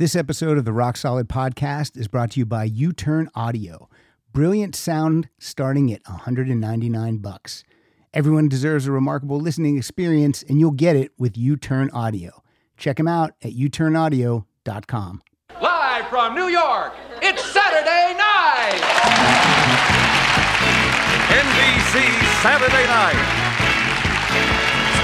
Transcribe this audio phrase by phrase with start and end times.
[0.00, 3.90] This episode of the Rock Solid Podcast is brought to you by U Turn Audio.
[4.32, 7.64] Brilliant sound starting at 199 bucks.
[8.14, 12.42] Everyone deserves a remarkable listening experience, and you'll get it with U Turn Audio.
[12.78, 15.20] Check them out at uturnaudio.com.
[15.60, 18.80] Live from New York, it's Saturday night!
[21.28, 22.00] NBC
[22.40, 23.20] Saturday Night.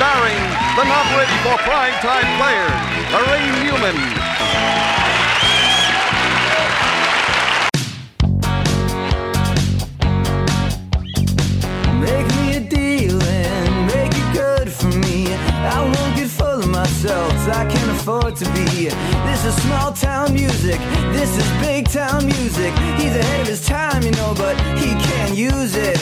[0.01, 0.41] Starring
[0.73, 2.73] the not ready for primetime players,
[3.13, 4.36] Laraine Newman,
[12.01, 15.35] Make me a deal and make it good for me.
[15.35, 18.89] I won't get full of myself, 'cause I can't afford to be.
[19.27, 20.79] This is small town music,
[21.13, 22.73] this is big town music.
[22.99, 25.99] He's ahead of his time, you know, but he can't use it.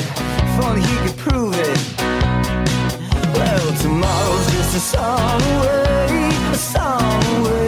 [0.48, 1.78] If only he could prove it.
[3.36, 7.63] Well, tomorrow's just a song away, a song away.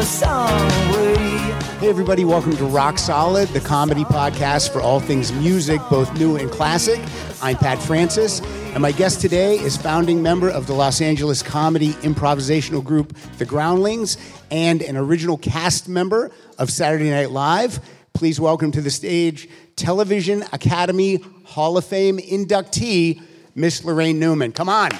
[0.00, 6.36] Hey, everybody, welcome to Rock Solid, the comedy podcast for all things music, both new
[6.36, 6.98] and classic.
[7.42, 8.40] I'm Pat Francis,
[8.72, 13.44] and my guest today is founding member of the Los Angeles comedy improvisational group, The
[13.44, 14.16] Groundlings,
[14.50, 17.80] and an original cast member of Saturday Night Live.
[18.14, 23.20] Please welcome to the stage Television Academy Hall of Fame inductee,
[23.54, 24.52] Miss Laraine Newman.
[24.52, 24.92] Come on.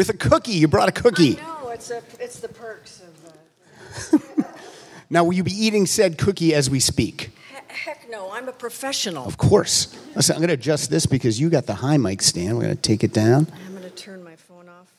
[0.00, 0.52] With a cookie.
[0.52, 1.34] You brought a cookie.
[1.36, 4.14] No, it's a, it's the perks of.
[4.14, 4.42] Uh,
[5.10, 7.32] Now, will you be eating said cookie as we speak?
[7.50, 9.26] he- heck no, I'm a professional.
[9.26, 9.94] Of course.
[10.16, 12.56] Listen, I'm going to adjust this because you got the high mic stand.
[12.56, 13.46] We're going to take it down.
[13.66, 14.90] I'm going to turn my phone off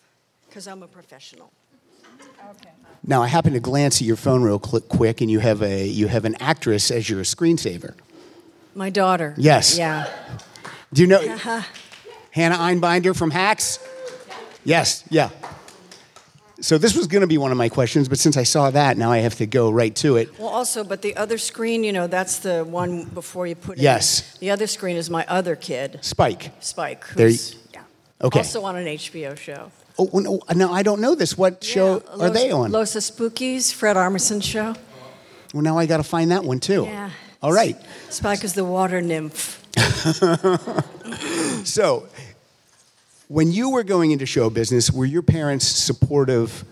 [0.47, 1.51] because I'm a professional.
[2.51, 2.69] Okay.
[3.03, 5.87] Now, I happen to glance at your phone real cl- quick, and you have a
[5.87, 7.95] you have an actress as your screensaver.
[8.75, 9.33] My daughter.
[9.35, 9.79] Yes.
[9.79, 10.07] Yeah.
[10.93, 11.21] Do you know
[12.31, 13.79] Hannah Einbinder from Hacks?
[14.63, 15.03] Yes.
[15.09, 15.29] Yeah.
[16.59, 18.95] So this was going to be one of my questions, but since I saw that,
[18.95, 20.37] now I have to go right to it.
[20.37, 23.81] Well, also, but the other screen, you know, that's the one before you put it.
[23.81, 24.37] Yes.
[24.37, 26.51] The other screen is my other kid, Spike.
[26.63, 27.07] Spike.
[27.15, 27.81] There you- Who's, yeah.
[28.21, 28.39] Okay.
[28.39, 29.71] Also on an HBO show.
[29.97, 31.35] Oh no, uh, no, I don't know this.
[31.37, 32.71] What show Yeah, are Los- they on?
[32.71, 34.75] Los Espookys, Fred Armisen show.
[35.53, 36.83] well, now I got to find that one too.
[36.83, 37.09] Yeah.
[37.41, 37.75] All right.
[38.09, 39.57] Spike is the water nymph.
[41.65, 42.07] So,
[43.31, 46.65] when you were going into show business, were your parents supportive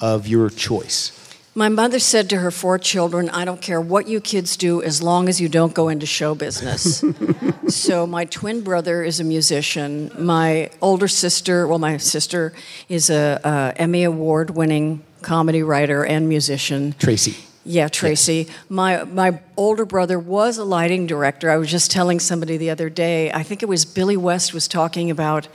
[0.00, 1.16] of your choice?
[1.54, 5.00] My mother said to her four children, I don't care what you kids do as
[5.00, 7.04] long as you don't go into show business.
[7.68, 10.10] so, my twin brother is a musician.
[10.18, 12.54] My older sister, well, my sister
[12.88, 16.94] is a, Emmy Award winning comedy writer and musician.
[16.98, 17.36] Tracy.
[17.64, 18.48] Yeah, Tracy.
[18.68, 21.50] My my older brother was a lighting director.
[21.50, 23.30] I was just telling somebody the other day.
[23.30, 25.46] I think it was Billy West was talking about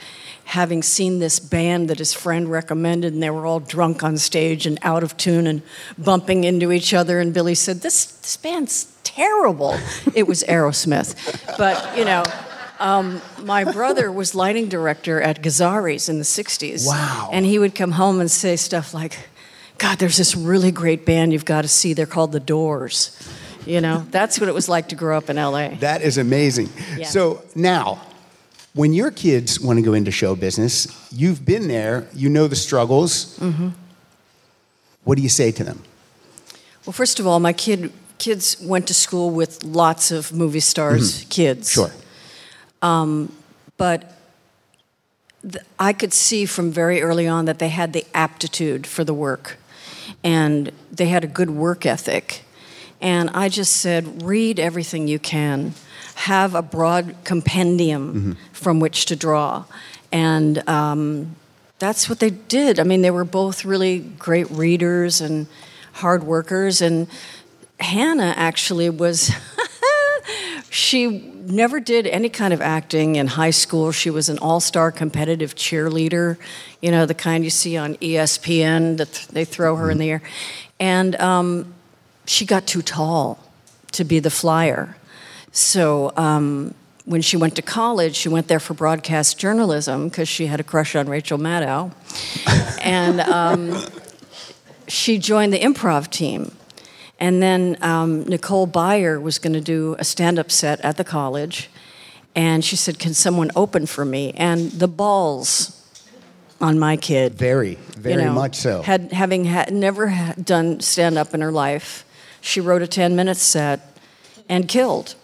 [0.46, 4.66] having seen this band that his friend recommended, and they were all drunk on stage
[4.66, 5.62] and out of tune and
[5.98, 7.20] bumping into each other.
[7.20, 9.78] And Billy said, "This this band's terrible."
[10.16, 12.24] it was Aerosmith, but you know.
[12.78, 16.86] Um, my brother was lighting director at Gazzari's in the 60s.
[16.86, 17.30] Wow.
[17.32, 19.18] And he would come home and say stuff like,
[19.78, 21.94] God, there's this really great band you've got to see.
[21.94, 23.18] They're called The Doors.
[23.66, 25.70] You know, that's what it was like to grow up in LA.
[25.80, 26.70] That is amazing.
[26.98, 27.06] Yeah.
[27.06, 28.02] So now,
[28.76, 32.56] when your kids want to go into show business, you've been there, you know the
[32.56, 33.40] struggles.
[33.40, 33.70] Mm-hmm.
[35.06, 35.82] What do you say to them?
[36.86, 41.26] Well, first of all, my kid kids went to school with lots of movie stars
[41.30, 41.72] kids.
[41.72, 41.92] Sure.
[43.78, 44.14] But
[45.42, 49.14] th- I could see from very early on that they had the aptitude for the
[49.14, 49.58] work
[50.24, 52.44] and they had a good work ethic.
[53.02, 55.74] And I just said, read everything you can,
[56.16, 59.66] have a broad compendium from which to draw.
[60.12, 61.36] And um,
[61.80, 62.80] that's what they did.
[62.80, 65.48] I mean, they were both really great readers and
[65.94, 66.82] hard workers.
[66.82, 67.08] And
[67.80, 69.32] Hannah actually was.
[70.70, 71.08] she
[71.46, 73.92] never did any kind of acting in high school.
[73.92, 76.38] She was an all star competitive cheerleader,
[76.82, 80.22] you know, the kind you see on ESPN that they throw her in the air.
[80.80, 81.74] And um,
[82.26, 83.40] she got too tall
[83.94, 84.98] to be the flyer.
[85.56, 86.74] So um,
[87.06, 90.64] when she went to college, she went there for broadcast journalism because she had a
[90.64, 91.94] crush on Rachel Maddow.
[92.82, 93.82] and um,
[94.90, 96.54] she joined the improv team.
[97.22, 101.06] And then um, Nicole Byer was going to do a stand up set at the
[101.06, 101.70] college.
[102.36, 104.34] And she said, Can someone open for me?
[104.36, 105.82] And the balls
[106.60, 107.36] on my kid.
[107.36, 108.82] Very, very you know, much so.
[108.82, 112.04] Had having ha- never ha- done stand up in her life,
[112.42, 113.98] she wrote a ten minute set,
[114.50, 115.16] and killed,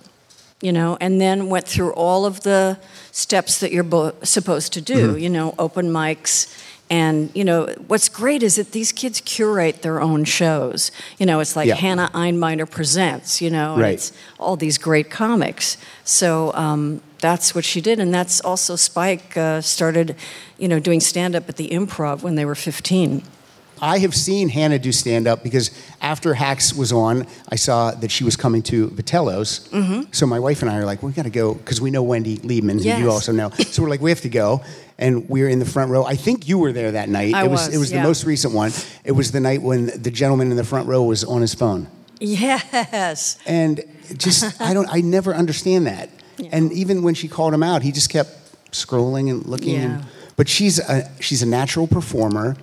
[0.61, 2.77] you know, and then went through all of the
[3.11, 5.19] steps that you're bo- supposed to do, Mm-hmm.
[5.19, 6.47] you know, open mics.
[6.89, 10.91] And, you know, what's great is that these kids curate their own shows.
[11.17, 11.75] You know, it's like Yeah.
[11.75, 13.93] Hannah Einbinder Presents, you know, and Right.
[13.93, 15.77] it's all these great comics.
[16.03, 17.99] So um, that's what she did.
[17.99, 20.15] And that's also Spike uh, started,
[20.57, 23.23] you know, doing stand up at the improv when they were 15.
[23.81, 28.11] I have seen Hannah do stand up because after Hacks was on, I saw that
[28.11, 29.67] she was coming to Vitello's.
[29.69, 30.11] Mm-hmm.
[30.11, 32.37] So my wife and I are like, we got to go because we know Wendy
[32.37, 32.99] Liebman, who Yes.
[32.99, 33.49] you also know.
[33.49, 34.61] So we're like, we have to go.
[34.99, 36.05] And we are in the front row.
[36.05, 37.33] I think you were there that night.
[37.33, 38.01] I it was, was, it was yeah.
[38.01, 38.71] the most recent one.
[39.03, 41.87] It was the night when the gentleman in the front row was on his phone.
[42.19, 43.37] Yes.
[43.47, 43.83] And
[44.15, 46.09] just I don't I never understand that.
[46.51, 48.29] And even when she called him out, he just kept
[48.71, 49.73] scrolling and looking.
[49.73, 49.81] Yeah.
[49.81, 50.05] And,
[50.37, 52.55] but she's a she's a natural performer,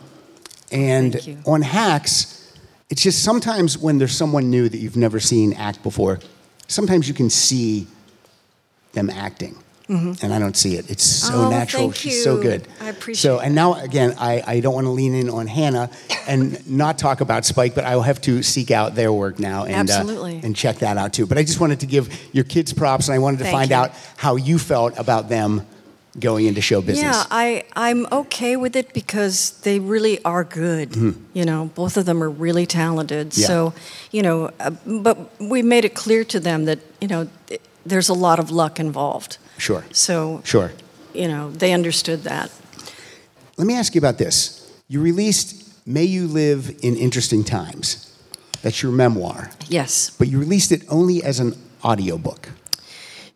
[0.71, 2.53] and on hacks,
[2.91, 6.21] it's just sometimes when there's someone new that you've never seen act before,
[6.69, 7.87] sometimes you can see
[8.93, 9.57] them acting.
[9.91, 10.91] And I don't see it.
[10.91, 11.41] It's so Mm-hmm.
[11.41, 11.93] Oh, natural.
[11.93, 12.69] She's so good.
[12.79, 15.89] I appreciate So, and now again, I, I don't want to lean in on Hannah
[16.29, 19.65] and not talk about Spike, but I will have to seek out their work now
[19.65, 21.25] and uh, and check that out too.
[21.27, 23.71] But I just wanted to give your kids props, and I wanted to Thank find
[23.71, 23.77] you.
[23.77, 25.67] out how you felt about them
[26.21, 27.17] going into show business.
[27.17, 30.95] Yeah, I, I'm okay with it because they really are good.
[31.33, 33.31] You know, both of them are really talented.
[33.31, 33.41] Mm-hmm.
[33.41, 33.47] Yeah.
[33.47, 33.75] So,
[34.11, 38.09] you know, uh, but we made it clear to them that, you know, th- there's
[38.09, 39.39] a lot of luck involved.
[39.59, 39.85] Sure.
[39.93, 40.73] So, Sure.
[41.15, 42.51] you know, they understood that.
[43.57, 44.71] Let me ask you about this.
[44.89, 48.05] You released May You Live in Interesting Times.
[48.63, 49.51] That's your memoir.
[49.69, 50.11] Yes.
[50.11, 51.55] But you released it only as an
[51.85, 52.51] audiobook.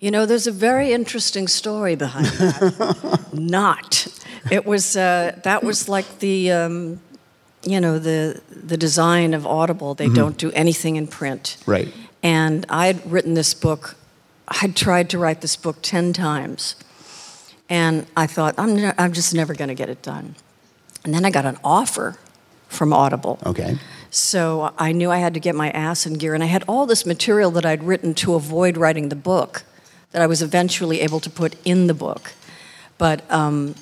[0.02, 3.28] You know, there's a very interesting story behind that.
[3.32, 4.08] Not.
[4.50, 7.00] It was uh, that was like the um,
[7.62, 9.94] you know the the design of Audible.
[9.94, 11.56] They don't do anything in print.
[11.66, 11.94] Right.
[12.20, 13.94] And I'd written this book.
[14.48, 16.74] I'd tried to write this book ten times,
[17.70, 20.34] and I thought I'm ne- I'm just never going to get it done.
[21.04, 22.16] And then I got an offer
[22.66, 23.38] from Audible.
[23.46, 23.78] Okay.
[24.10, 26.86] So I knew I had to get my ass in gear, and I had all
[26.86, 29.62] this material that I'd written to avoid writing the book
[30.12, 32.32] that I was eventually able to put in the book.
[32.98, 33.74] But um,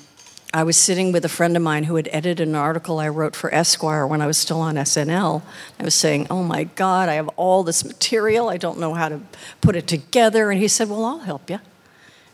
[0.53, 3.35] I was sitting with a friend of mine who had edited an article I wrote
[3.37, 5.41] for Esquire when I was still on SNL.
[5.79, 8.49] I was saying, Oh my God, I have all this material.
[8.49, 9.21] I don't know how to
[9.61, 10.51] put it together.
[10.51, 11.59] And he said, Well, I'll help you.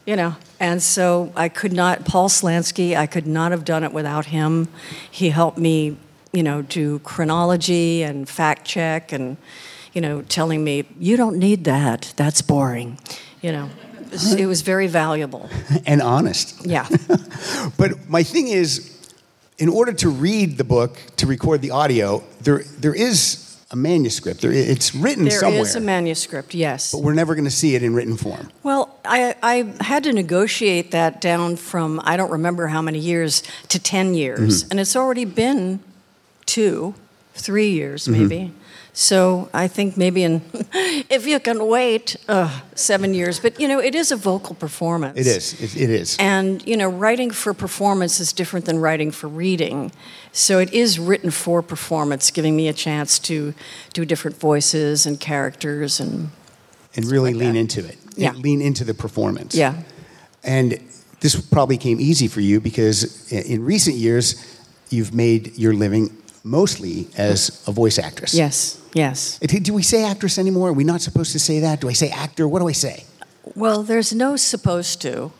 [0.05, 3.91] You know, and so I could not, Paul Slansky, I could not have done it
[3.91, 4.69] without him.
[5.11, 5.97] He helped me,
[6.31, 9.35] you know, do chronology and fact check and,
[9.91, 12.13] you know, telling me, you don't need that.
[12.15, 12.97] That's boring.
[13.41, 13.69] You know,
[14.11, 15.49] it was, very valuable.
[15.85, 16.65] And honest.
[16.65, 16.87] Yeah.
[17.77, 18.97] But my thing is,
[19.57, 24.41] in order to read the book, to record the audio, there there is a manuscript.
[24.41, 25.63] There, it's written There somewhere.
[25.63, 26.91] There is a manuscript, yes.
[26.91, 28.49] but we're never going to see it in written form.
[28.63, 33.43] Well, I, I had to negotiate that down from I don't remember how many years
[33.69, 34.63] to 10 years.
[34.63, 34.71] Mm-hmm.
[34.71, 35.81] And it's already been
[36.45, 36.95] two,
[37.33, 38.21] three years mm-hmm.
[38.21, 38.53] maybe.
[38.99, 40.41] So I think maybe in,
[41.07, 43.39] if you can wait, uh, seven years.
[43.39, 45.19] But you know, it is a vocal performance.
[45.19, 45.53] It is.
[45.61, 46.17] It, it is.
[46.19, 49.91] And you know, writing for performance is different than writing for reading.
[50.31, 53.53] So it is written for performance, giving me a chance to
[53.93, 56.31] do different voices and characters and
[56.95, 57.59] and really like lean that.
[57.59, 57.97] into it.
[58.15, 58.31] Yeah.
[58.31, 59.53] Lean into the performance.
[59.53, 59.75] yeah.
[60.43, 60.79] And
[61.19, 64.43] this probably came easy for you because in recent years,
[64.89, 66.09] you've made your living
[66.47, 68.33] mostly as a voice actress.
[68.33, 68.79] Yes.
[68.93, 69.37] Yes.
[69.39, 70.69] Do we say actress anymore?
[70.69, 71.81] Are we not supposed to say that?
[71.81, 72.47] Do I say actor?
[72.47, 73.03] What do I say?
[73.55, 75.31] Well, there's no supposed to.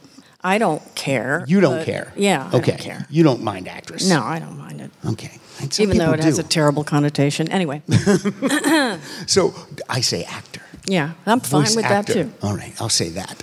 [0.43, 1.43] I don't care.
[1.47, 2.13] You don't care.
[2.15, 2.49] Yeah.
[2.53, 2.71] I Okay.
[2.71, 3.05] don't care.
[3.09, 4.07] You don't mind actress.
[4.07, 4.91] No, I don't mind it.
[5.05, 5.39] Okay.
[5.59, 7.49] And some Even though people it has a terrible connotation.
[7.51, 7.81] Anyway,
[9.25, 9.53] so
[9.89, 10.61] I say actor.
[10.85, 12.13] yeah, I'm fine Voice with actor.
[12.13, 12.47] that too.
[12.47, 13.41] All right, I'll say that.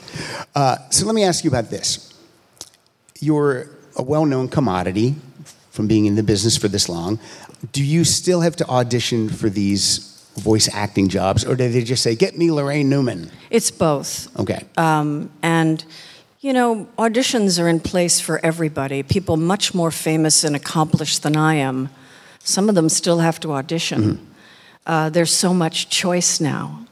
[0.54, 2.14] Uh, so let me ask you about this.
[3.20, 5.16] You're a well known commodity
[5.70, 7.18] from being in the business for this long.
[7.72, 12.02] Do you still have to audition for these voice acting jobs, or do they just
[12.02, 13.30] say, get me Laraine Newman?
[13.50, 14.28] It's both.
[14.38, 14.64] Okay.
[14.76, 15.84] Um, and,
[16.40, 19.02] you know, auditions are in place for everybody.
[19.02, 21.88] People much more famous and accomplished than I am,
[22.40, 24.02] some of them still have to audition.
[24.02, 24.24] Mm-hmm.
[24.86, 26.84] Uh, there's so much choice now.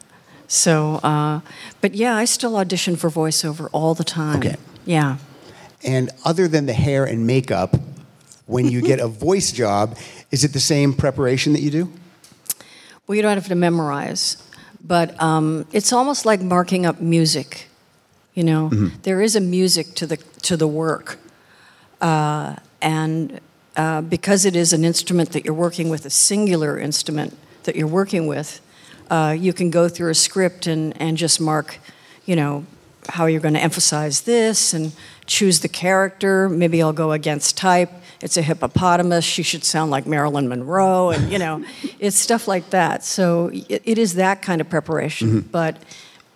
[0.47, 1.41] So, uh,
[1.81, 4.39] but yeah, I still audition for voiceover all the time.
[4.39, 4.57] Okay.
[4.87, 5.17] Yeah.
[5.85, 7.77] and other than the hair and makeup,
[8.53, 9.97] when you get a voice job,
[10.31, 11.93] is it the same preparation that you do?
[13.07, 14.37] Well, you don't have to memorize,
[14.85, 17.69] but um, it's almost like marking up music.
[18.35, 18.69] You know,
[19.03, 21.19] There is a music to the to the work,
[22.01, 23.41] uh, and
[23.77, 27.87] uh, because it is an instrument that you're working with, a singular instrument that you're
[27.87, 28.61] working with,
[29.11, 31.79] uh, you can go through a script and, and just mark,
[32.25, 32.65] you know,
[33.09, 34.93] how you're going to emphasize this and
[35.27, 36.49] choose the character.
[36.49, 37.91] Maybe I'll go against type.
[38.23, 39.25] It's a hippopotamus.
[39.25, 41.65] She should sound like Marilyn Monroe, and you know,
[41.99, 43.05] it's stuff like that.
[43.05, 45.51] So it, it is that kind of preparation, mm-hmm.
[45.51, 45.77] but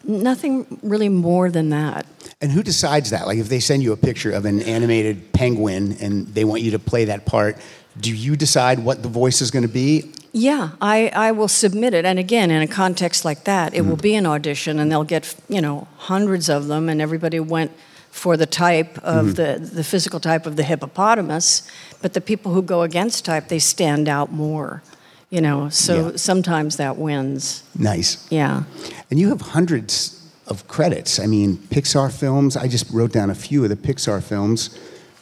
[0.05, 2.07] nothing really more than that.
[2.41, 3.27] And who decides that?
[3.27, 6.73] Like, if they send you a picture of an animated penguin and they want you
[6.73, 7.57] to play that part,
[7.99, 10.13] do you decide what the voice is going to be?
[10.33, 12.05] Yeah, I, I will submit it.
[12.05, 14.03] And again, in a context like that, it will mm-hmm.
[14.03, 17.73] be an audition, and they'll get, you know, hundreds of them, and everybody went
[18.17, 21.63] for the type of the, the physical type of the hippopotamus.
[22.01, 24.83] But the people who go against type, they stand out more,
[25.29, 26.17] you know, so Yeah.
[26.17, 27.63] sometimes that wins.
[27.79, 28.27] Nice.
[28.31, 28.63] Yeah.
[29.11, 31.19] And you have hundreds of credits.
[31.19, 32.57] I mean, Pixar films.
[32.57, 34.71] I just wrote down a few of the Pixar films,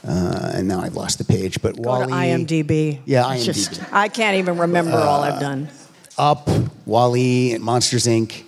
[0.06, 1.60] uh, and now I've lost the page.
[1.60, 3.00] But Go WALL-E, to IMDb.
[3.06, 3.44] Yeah, IMDb.
[3.44, 5.68] Just, I can't even remember all I've done.
[6.16, 6.48] Up,
[6.86, 8.44] WALL-E, Monsters Inc.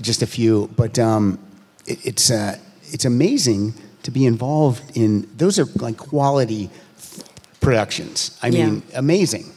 [0.00, 1.38] Just a few, but um,
[1.86, 2.56] it, it's uh,
[2.92, 3.74] it's amazing
[4.08, 5.28] to be involved in.
[5.36, 6.70] Those are like quality
[7.60, 8.30] productions.
[8.42, 8.64] I Yeah.
[8.66, 9.52] mean, amazing.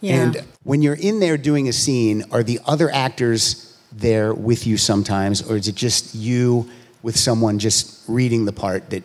[0.00, 0.14] Yeah.
[0.22, 4.78] And when you're in there doing a scene, are the other actors there with you
[4.78, 6.66] sometimes, or is it just you
[7.02, 9.02] with someone just reading the part that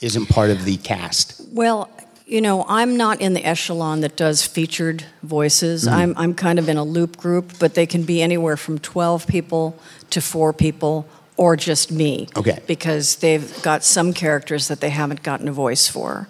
[0.00, 1.40] isn't part of the cast?
[1.52, 1.88] Well,
[2.26, 5.84] you know, I'm not in the echelon that does featured voices.
[5.84, 5.94] Mm-hmm.
[5.94, 9.28] I'm, I'm kind of in a loop group, but they can be anywhere from 12
[9.28, 9.78] people
[10.10, 12.28] to four people or just me.
[12.36, 12.60] Okay.
[12.66, 16.28] Because they've got some characters that they haven't gotten a voice for.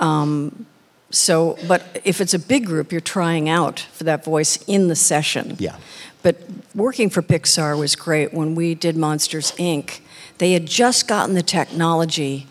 [0.00, 0.66] Um,
[1.10, 4.96] so, but if it's a big group, you're trying out for that voice in the
[4.96, 5.56] session.
[5.58, 5.76] Yeah.
[6.22, 6.36] But
[6.74, 8.34] working for Pixar was great.
[8.34, 10.00] When we did Monsters Inc.,
[10.38, 12.46] they had just gotten the technology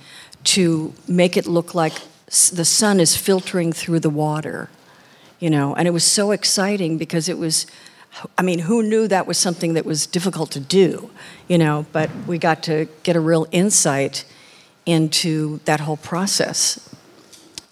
[0.45, 1.93] to make it look like
[2.27, 4.69] the sun is filtering through the water,
[5.39, 7.67] you know, and it was so exciting because it was.
[8.37, 11.09] I mean, who knew that was something that was difficult to do,
[11.47, 11.85] you know?
[11.91, 14.25] But we got to get a real insight
[14.85, 16.89] into that whole process.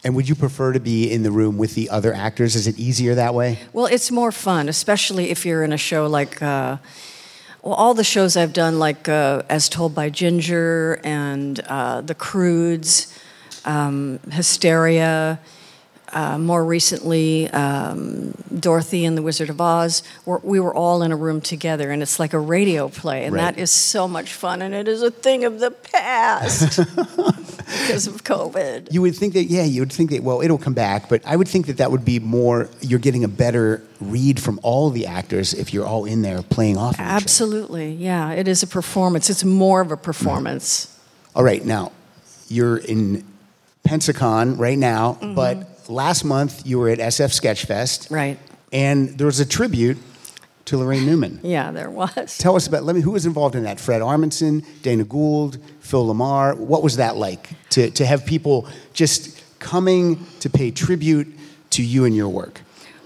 [0.04, 2.56] And would you prefer to be in the room with the other actors?
[2.56, 3.60] Is it easier that way?
[3.72, 6.78] Well, it's more fun, especially if you're in a show like, uh,
[7.62, 12.16] well, all the shows I've done, like uh, As Told by Ginger and uh, The
[12.16, 13.16] Croods,
[13.64, 15.40] um, Hysteria,
[16.14, 20.04] uh, more recently, um, Dorothy and the Wizard of Oz.
[20.26, 23.34] We're, we were all in a room together, and it's like a radio play, and
[23.36, 23.56] Right.
[23.56, 26.78] that is so much fun, and it is a thing of the past
[27.58, 28.92] because of COVID.
[28.92, 31.36] You would think that, yeah, you would think that, well, it'll come back, but I
[31.36, 35.06] would think that that would be more, you're getting a better read from all the
[35.08, 37.16] actors if you're all in there playing off of each other.
[37.16, 38.32] Absolutely, yeah.
[38.32, 39.30] It is a performance.
[39.30, 40.88] It's more of a performance.
[41.36, 41.92] All right, now,
[42.50, 43.24] you're in
[43.88, 45.36] Pensacon right now, Mm-hmm.
[45.36, 48.12] but last month you were at SF Sketchfest.
[48.12, 48.38] Right.
[48.72, 49.98] And there was a tribute
[50.66, 51.40] to Laraine Newman.
[51.44, 52.38] Yeah, there was.
[52.38, 53.80] Tell us about, let me, who was involved in that?
[53.80, 56.56] Fred Armisen, Dana Gould, Phil LaMarr.
[56.58, 61.28] What was that like to, to have people just coming to pay tribute
[61.72, 62.62] to you and your work?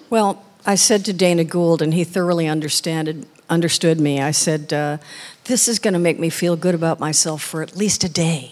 [0.09, 4.21] Well, I said to Dana Gould, and he thoroughly understood understood me.
[4.21, 4.97] I said, uh,
[5.45, 8.51] "This is going to make me feel good about myself for at least a day."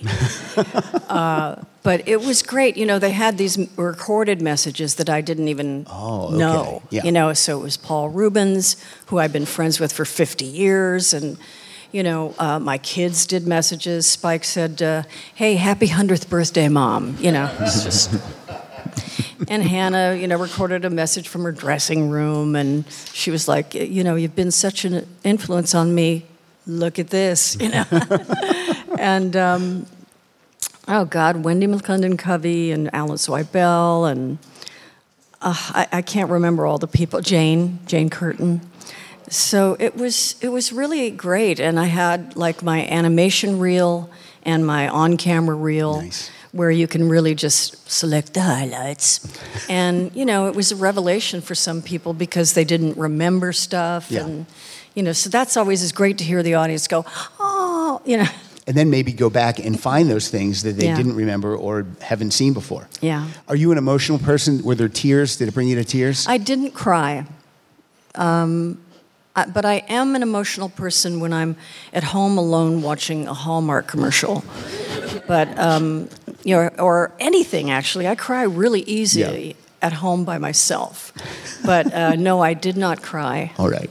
[1.10, 2.78] uh, but it was great.
[2.78, 6.38] You know, they had these recorded messages that I didn't even Oh, okay.
[6.38, 6.82] know.
[6.90, 7.04] Yeah.
[7.04, 11.14] You know, so it was Paul Reubens, who I've been friends with for 50 years,
[11.14, 11.38] and
[11.92, 14.08] you know, uh, my kids did messages.
[14.08, 15.04] Spike said, uh,
[15.36, 18.10] "Hey, happy hundredth birthday, mom." You know, it's just.
[19.48, 23.74] And Hannah, you know, recorded a message from her dressing room, and she was like,
[23.74, 26.26] "You know, you've been such an influence on me.
[26.66, 27.86] Look at this," you know.
[29.00, 29.86] and um,
[30.88, 34.38] oh God, Wendi McLendon Covey and Alan Zweibel, and
[35.42, 37.22] uh, I, I can't remember all the people.
[37.22, 38.62] Jane, Jane Curtin.
[39.30, 44.10] So it was it was really great, and I had like my animation reel
[44.44, 46.30] and my on-camera reel Nice.
[46.54, 49.20] Where you can really just select the highlights.
[49.70, 54.10] and, you know, it was a revelation for some people because they didn't remember stuff.
[54.10, 54.22] Yeah.
[54.26, 54.46] And,
[54.96, 57.06] you know, so that's always is great to hear the audience go,
[57.40, 58.28] oh, you know.
[58.68, 60.96] And then maybe go back and find those things that they Yeah.
[60.96, 62.88] didn't remember or haven't seen before.
[63.02, 63.28] Yeah.
[63.50, 64.64] Are you an emotional person?
[64.64, 65.36] Were there tears?
[65.38, 66.26] Did it bring you to tears?
[66.30, 67.26] I didn't cry.
[68.16, 68.80] Um,
[69.36, 71.56] I, but I am an emotional person when I'm
[71.92, 74.44] at home alone watching a Hallmark commercial.
[75.28, 76.08] but, um,
[76.44, 78.08] you know, or anything actually.
[78.08, 79.54] I cry really easily Yeah.
[79.82, 81.14] at home by myself.
[81.66, 83.52] But uh, no, I did not cry.
[83.58, 83.90] All right.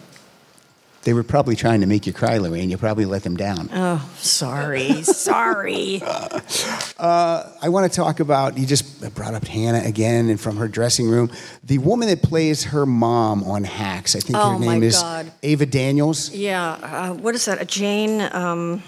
[1.05, 2.71] They were probably trying to make you cry, Laraine.
[2.71, 3.69] You probably let them down.
[3.75, 6.01] Oh, sorry, sorry.
[7.01, 11.09] I want to talk about, you just brought up Hannah again and from her dressing
[11.09, 11.29] room.
[11.65, 15.33] The woman that plays her mom on Hacks, I think Oh, her name is God.
[15.43, 16.31] Ava Daniels.
[16.31, 17.61] Yeah, uh, what is that?
[17.61, 18.21] A Jane?
[18.33, 18.85] Um,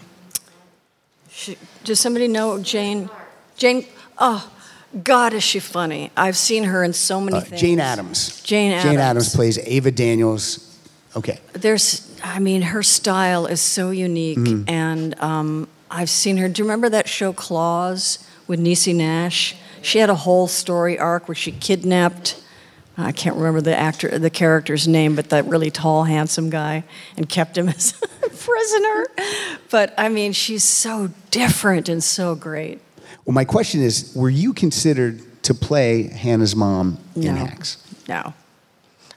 [1.30, 3.10] she, does somebody know Jane?
[3.56, 3.86] Jane?
[4.18, 4.50] Oh,
[5.02, 6.10] God, is she funny?
[6.16, 7.60] I've seen her in so many Uh, things.
[7.60, 8.40] Jane Adams.
[8.42, 9.00] Jane Jane Addams.
[9.00, 10.76] Adams plays Ava Daniels.
[11.16, 11.38] Okay.
[11.52, 14.68] There's, I mean, her style is so unique, Mm-hmm.
[14.68, 16.48] and um, I've seen her.
[16.48, 19.54] Do you remember that show Claws with Niecy Nash?
[19.82, 22.40] She had a whole story arc where she kidnapped.
[22.96, 26.84] I can't remember the actor, the character's name, but that really tall, handsome guy,
[27.16, 29.06] and kept him as a prisoner.
[29.70, 32.80] But I mean, she's so different and so great.
[33.24, 37.34] Well, my question is were you considered to play Hannah's mom in No.
[37.34, 37.78] Hacks?
[38.08, 38.34] No,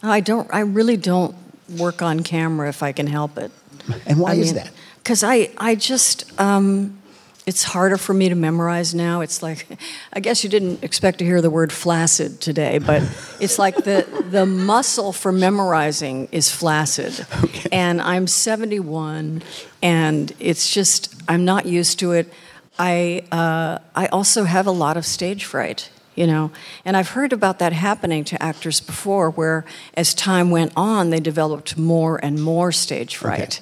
[0.02, 0.50] I don't.
[0.54, 1.36] I really don't
[1.78, 3.52] work on camera if I can help it.
[4.06, 4.72] And why is that?
[4.98, 6.98] Because I, I just, um,
[7.46, 9.22] it's harder for me to memorize now.
[9.22, 9.66] It's like,
[10.14, 13.02] I guess you didn't expect to hear the word flaccid today, but
[13.40, 17.26] it's like the, the muscle for memorizing is flaccid.
[17.72, 19.42] And I'm 71,
[19.82, 22.34] and it's just, I'm not used to it.
[22.80, 26.52] I, uh, I also have a lot of stage fright you know?
[26.84, 31.22] And i've heard about that happening to actors before where as time went on they
[31.22, 33.62] developed more and more stage fright.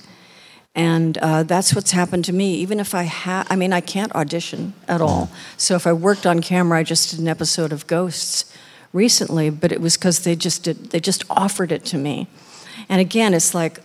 [0.77, 2.55] And uh, that's what's happened to me.
[2.55, 5.29] Even if i ha- i mean i can't audition at all.
[5.57, 8.51] So if i worked on camera i just did an episode of ghosts
[8.93, 12.27] recently but it was because they just did they just offered it to me.
[12.87, 13.81] And again it's like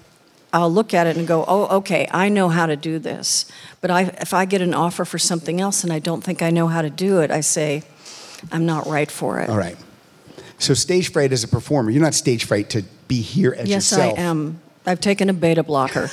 [0.52, 3.50] I'll look at it and go, oh, okay, I know how to do this.
[3.80, 6.50] But I, if I get an offer for something else and I don't think I
[6.50, 7.82] know how to do it, I say,
[8.50, 9.48] I'm not right for it.
[9.48, 9.76] All right.
[10.58, 13.90] So stage fright as a performer, you're not stage fright to be here as yes,
[13.92, 14.18] yourself.
[14.18, 14.60] I am.
[14.86, 16.04] I've taken a beta blocker.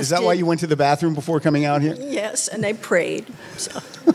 [0.00, 1.94] Is that why you went to the bathroom before coming out here?
[1.98, 3.26] Yes, and I prayed.
[3.56, 3.80] So.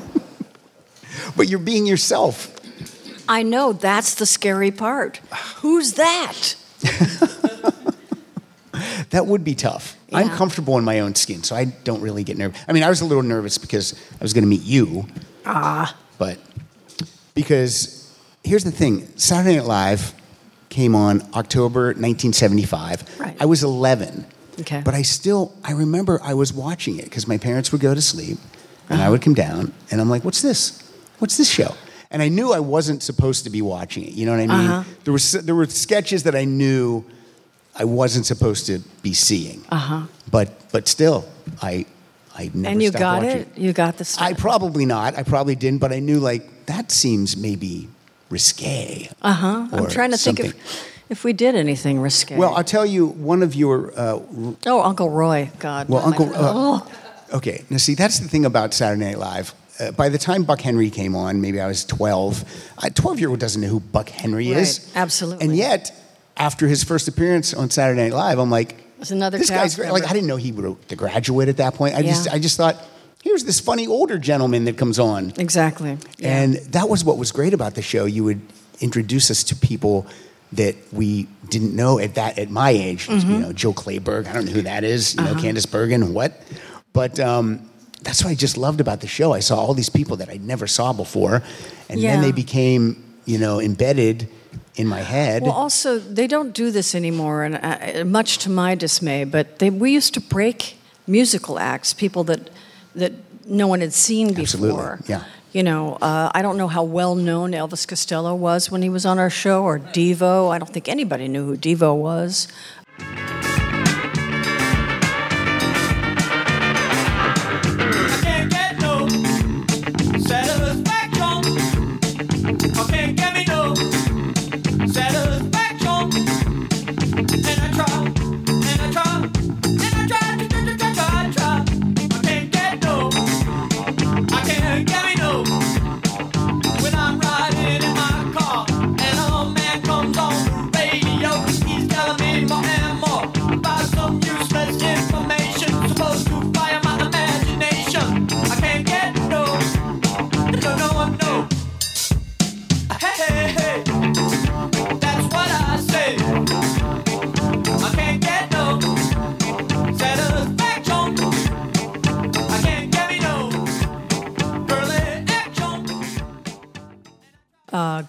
[1.36, 2.54] But you're being yourself.
[3.28, 5.18] I know that's the scary part.
[5.58, 6.56] Who's that?
[9.18, 9.98] That would be tough.
[10.14, 12.62] I'm comfortable in my own skin, so I don't really get nervous.
[12.68, 15.08] I mean, I was a little nervous because I was going to meet you.
[15.44, 15.98] Ah.
[16.20, 16.38] But
[17.34, 20.14] because here's the thing Saturday Night Live
[20.70, 23.20] came on October 1975.
[23.20, 23.36] Right.
[23.40, 24.24] I was 11.
[24.60, 24.84] Okay.
[24.86, 28.02] But I still, I remember I was watching it because my parents would go to
[28.04, 28.38] sleep
[28.88, 29.08] and Uh-huh.
[29.08, 30.84] I would come down and I'm like, what's this?
[31.18, 31.74] What's this show?
[32.12, 34.14] And I knew I wasn't supposed to be watching it.
[34.14, 34.70] You know what I mean?
[34.70, 34.84] Uh-huh.
[35.06, 37.04] There, was, there were sketches that I knew
[37.80, 39.64] I wasn't supposed to be seeing.
[39.70, 40.08] Uh-huh.
[40.32, 41.28] But, but still,
[41.62, 41.86] I,
[42.36, 43.58] I never And you got watching it?
[43.58, 44.24] You got the stuff?
[44.24, 45.16] I probably not.
[45.18, 47.88] I probably didn't, but I knew like that seems maybe
[48.30, 49.10] risque.
[49.22, 49.68] Uh huh.
[49.72, 50.60] I'm trying to think something.
[50.60, 52.38] if, if we did anything risque.
[52.38, 53.92] Well, I'll tell you one of your.
[53.98, 54.20] Uh,
[54.66, 55.50] oh, Uncle Roy.
[55.60, 55.90] God.
[55.90, 56.28] well, Uncle.
[56.28, 56.92] Uh, oh.
[57.34, 59.54] Okay, now see, that's the thing about Saturday Night Live.
[59.80, 62.74] Uh, by the time Buck Henry came on, maybe I was 12.
[62.84, 64.92] A 12 year old doesn't know who Buck Henry is.
[64.96, 65.46] Absolutely.
[65.46, 65.92] And yet,
[66.38, 69.92] after his first appearance on Saturday Night Live, I'm like, It's another this guy's great.
[69.92, 70.06] Like.
[70.10, 71.96] I didn't know he wrote The Graduate at that point.
[71.96, 72.76] I, just, I just thought,
[73.24, 75.34] here's this funny older gentleman that comes on.
[75.38, 75.98] Exactly.
[76.18, 76.42] Yeah.
[76.42, 78.06] And that was what was great about the show.
[78.06, 78.42] You would
[78.80, 80.06] introduce us to people
[80.54, 83.08] that we didn't know at that at my age.
[83.08, 83.32] Mm-hmm.
[83.32, 84.28] You know, Joe Clayburgh.
[84.28, 85.16] I don't know who that is.
[85.16, 85.34] You Uh-huh.
[85.34, 86.14] know, Candice Bergen.
[86.14, 86.40] What?
[86.94, 87.70] But um,
[88.04, 89.34] that's what I just loved about the show.
[89.34, 91.42] I saw all these people that I never saw before,
[91.90, 94.30] and then they became you know embedded
[94.76, 95.44] in my head.
[95.44, 99.24] Well, also, they don't do this anymore, and uh, much to my dismay.
[99.24, 102.50] But they, we used to break musical acts, people that
[102.96, 103.14] that
[103.46, 104.42] no one had seen before.
[104.42, 105.24] Absolutely, yeah.
[105.54, 109.06] You know, uh, I don't know how well known Elvis Costello was when he was
[109.06, 110.52] on our show, or Devo.
[110.52, 112.48] I don't think anybody knew who Devo was.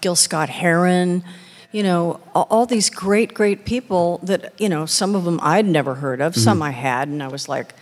[0.09, 1.23] Gil Scott Heron.
[1.71, 5.93] you know, all, these great, great people that, you know, some of them I'd never
[5.93, 6.41] heard of, Mm-hmm.
[6.41, 7.75] some I had, and I was like,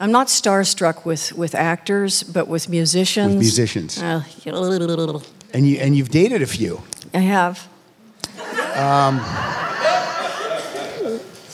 [0.00, 3.34] I'm not starstruck with, with actors, but with musicians.
[3.34, 4.02] With musicians.
[4.02, 4.22] Uh,
[5.54, 6.82] And you and you've dated a few.
[7.14, 7.68] I have.
[8.58, 9.20] I-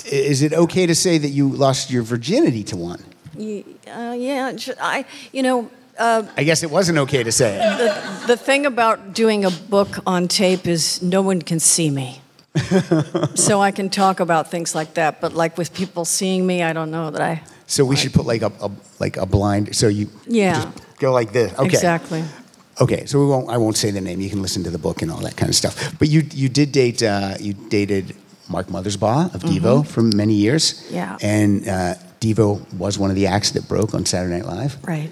[0.07, 3.03] Is it okay to say that you lost your virginity to one?
[3.37, 7.78] Uh, yeah, I, you know, uh, I guess it wasn't okay to say it.
[7.78, 12.20] the, the thing about doing a book on tape is no one can see me.
[13.35, 16.72] so I can talk about things like that, but like with people seeing me, I
[16.72, 17.42] don't know that I.
[17.66, 19.74] So we should put like a, a like a blind.
[19.74, 20.54] So you Yeah.
[20.62, 21.52] just go like this.
[21.59, 21.66] Okay.
[21.66, 22.22] Exactly.
[22.80, 23.07] Okay.
[23.07, 23.48] So we won't.
[23.50, 24.20] I won't say the name.
[24.20, 25.98] You can listen to the book and all that kind of stuff.
[25.98, 27.02] But you you did date.
[27.02, 28.14] Uh, you dated
[28.48, 30.74] Mark Mothersbaugh of Devo for many years.
[30.85, 30.94] Mm-hmm.
[30.94, 31.18] Yeah.
[31.22, 34.76] And uh, Devo was one of the acts that broke on Saturday Night Live.
[34.87, 35.11] Right.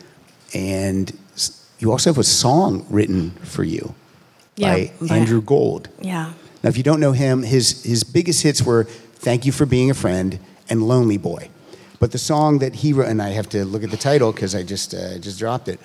[0.54, 1.12] And
[1.78, 3.94] you also have a song written for you
[4.56, 5.88] Yeah, by by- Andrew Gold.
[6.00, 6.32] Yeah.
[6.62, 9.90] Now, if you don't know him, his, his biggest hits were Thank You for Being
[9.90, 10.38] a Friend
[10.70, 11.48] and Lonely Boy.
[11.98, 14.54] But the song that he wrote, and I have to look at the title because
[14.54, 15.80] I just, uh, just dropped it.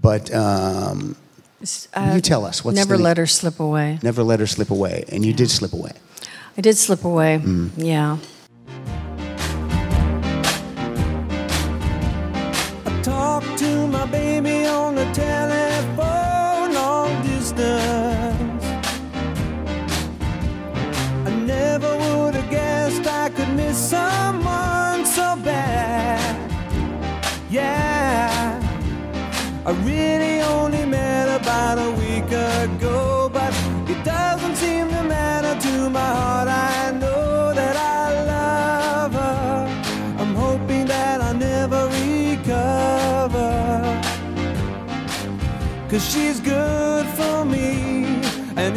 [0.00, 1.16] But um,
[1.62, 2.64] S- you tell us.
[2.64, 3.98] What's Never let her slip away.
[4.02, 5.04] Never Let Her Slip Away.
[5.08, 5.92] And you did slip away.
[6.58, 7.40] I did slip away.
[7.42, 7.70] Mm.
[7.76, 8.18] Yeah.
[23.92, 26.34] Someone so bad.
[27.50, 28.58] Yeah,
[29.68, 33.52] I really only met about a week ago, but
[33.92, 36.48] it doesn't seem to matter to my heart.
[36.48, 39.50] I know that I love her.
[40.20, 43.50] I'm hoping that I never recover.
[45.90, 47.68] Cause she's good for me,
[48.62, 48.72] and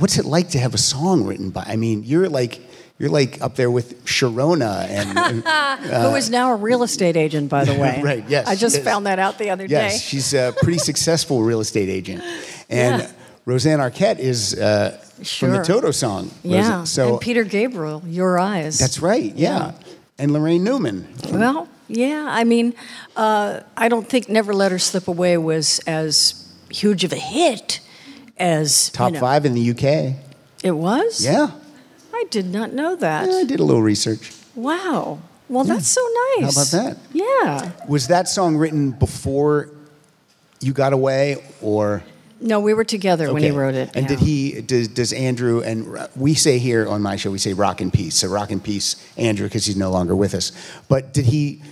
[0.00, 1.62] What's it like to have a song written by?
[1.66, 2.60] I mean, you're like,
[2.98, 7.48] you're like up there with Sharona and, and Who is now a real estate agent,
[7.48, 8.00] by the way.
[8.02, 8.84] Right, yes, I just yes.
[8.84, 9.98] found that out the other Yes, day.
[9.98, 12.22] she's a pretty successful real estate agent.
[12.68, 13.10] And Yeah.
[13.46, 14.90] Rosanna Arquette is uh,
[15.38, 16.30] from the Toto song.
[16.42, 16.84] yeah.
[16.84, 18.78] So and Peter Gabriel, Your Eyes.
[18.78, 19.72] that's right, yeah.
[20.18, 21.08] And Laraine Newman.
[21.30, 22.26] Well, yeah.
[22.28, 22.74] I mean,
[23.16, 27.80] uh, I don't think Never Let Her Slip Away was as huge of a hit
[28.40, 29.20] as you Top know.
[29.20, 30.16] five in the UK.
[30.64, 31.24] It was.
[31.24, 31.50] Yeah.
[32.12, 33.28] I did not know that.
[33.28, 34.32] I did a little research.
[34.54, 35.20] Wow.
[35.48, 36.00] Well, that's so
[36.38, 36.54] nice.
[36.54, 36.98] How about that?
[37.12, 37.72] Yeah.
[37.88, 39.70] Was that song written before
[40.60, 42.02] you got away or?
[42.40, 43.90] No, we were together when he wrote it.
[43.94, 44.08] And yeah.
[44.08, 47.80] did he, does, does Andrew, and we say here on my show, we say rock
[47.80, 48.16] and peace.
[48.16, 50.52] So rock and peace, Andrew, because he's no longer with us.
[50.88, 51.62] But did he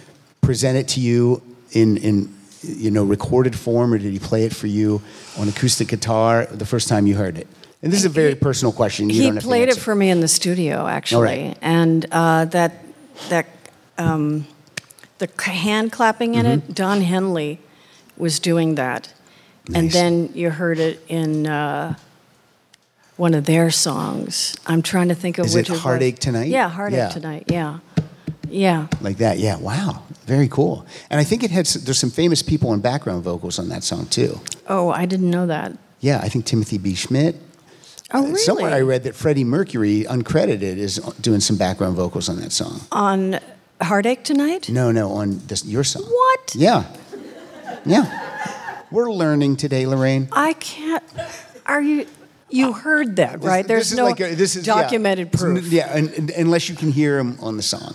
[0.41, 4.55] present it to you in, in, you know, recorded form, or did he play it
[4.55, 5.01] for you
[5.39, 7.47] on acoustic guitar the first time you heard it?
[7.83, 9.09] And this is a very personal question.
[9.09, 11.59] You he don't have to played it for me in the studio actually, right.
[11.63, 12.73] and uh, that
[13.29, 13.47] that
[13.99, 14.47] um,
[15.19, 16.71] the hand clapping in Mm-hmm.
[16.71, 16.75] it.
[16.75, 17.61] Don Henley
[18.17, 19.13] was doing that,
[19.75, 21.95] and then you heard it in uh,
[23.17, 24.57] one of their songs.
[24.67, 25.81] I'm trying to think of Is it which was.
[25.81, 26.49] Heartache Tonight?
[26.49, 27.09] Yeah, heartache Yeah.
[27.11, 27.45] tonight.
[27.47, 27.79] Yeah,
[28.49, 28.89] yeah.
[29.01, 29.39] like that.
[29.39, 30.85] Yeah, wow, very cool.
[31.11, 34.07] And I think it had there's some famous people on background vocals on that song
[34.07, 34.41] too.
[34.69, 35.73] Oh, I didn't know that.
[36.01, 36.93] Yeah, I think Timothy B.
[36.93, 37.35] Schmit.
[38.13, 38.39] Oh, really?
[38.39, 42.53] Somewhere I read that Freddie Mercury, uncredited, is uh, doing some background vocals on that
[42.53, 42.81] song.
[42.93, 43.39] on
[43.83, 44.69] heartache tonight.
[44.71, 46.05] No, no, on this your song.
[46.05, 46.55] What?
[46.55, 46.85] Yeah,
[47.85, 48.07] yeah.
[48.91, 50.29] We're learning today, Laraine.
[50.33, 51.05] I can't.
[51.67, 52.07] Are you?
[52.51, 53.67] You heard that, right?
[53.67, 55.67] This- There's this is no like a- this is- documented n- proof.
[55.71, 57.95] Yeah, and, and- unless you can hear him on the song,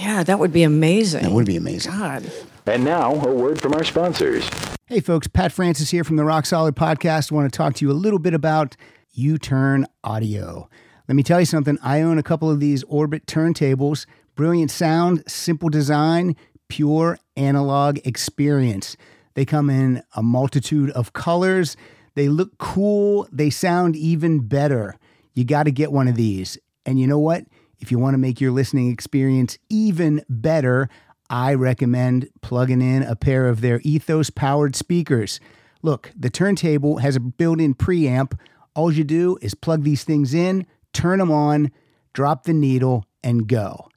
[0.00, 1.24] Yeah, that would be amazing.
[1.24, 1.92] that would be amazing.
[1.92, 2.32] God.
[2.64, 4.48] And now, a word from our sponsors.
[4.86, 7.30] Hey, folks, Pat Francis here from the Rock Solid Podcast.
[7.30, 8.76] I want to talk to you a little bit about
[9.12, 10.70] U Turn Audio.
[11.06, 11.76] Let me tell you something.
[11.82, 14.06] I own a couple of these Orbit turntables.
[14.36, 16.34] Brilliant sound, simple design,
[16.68, 18.96] pure analog experience.
[19.34, 21.76] They come in a multitude of colors.
[22.14, 23.28] They look cool.
[23.30, 24.96] They sound even better.
[25.34, 26.56] You got to get one of these.
[26.86, 27.44] And you know what?
[27.80, 30.88] If you want to make your listening experience even better,
[31.30, 35.40] I recommend plugging in a pair of their Ethos powered speakers.
[35.82, 38.38] Look, the turntable has a built in preamp.
[38.74, 41.70] All you do is plug these things in, turn them on,
[42.12, 43.88] drop the needle, and go.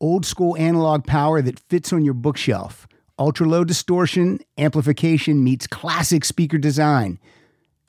[0.00, 2.86] Old school analog power that fits on your bookshelf.
[3.18, 7.18] Ultra low distortion, amplification meets classic speaker design.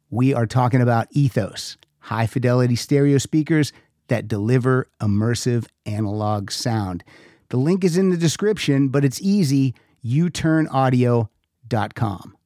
[0.09, 3.73] We are talking about Ethos, high fidelity stereo speakers
[4.07, 7.03] that deliver immersive analog sound.
[7.49, 9.73] The link is in the description, but it's easy
[10.05, 12.37] uturnaudio.com.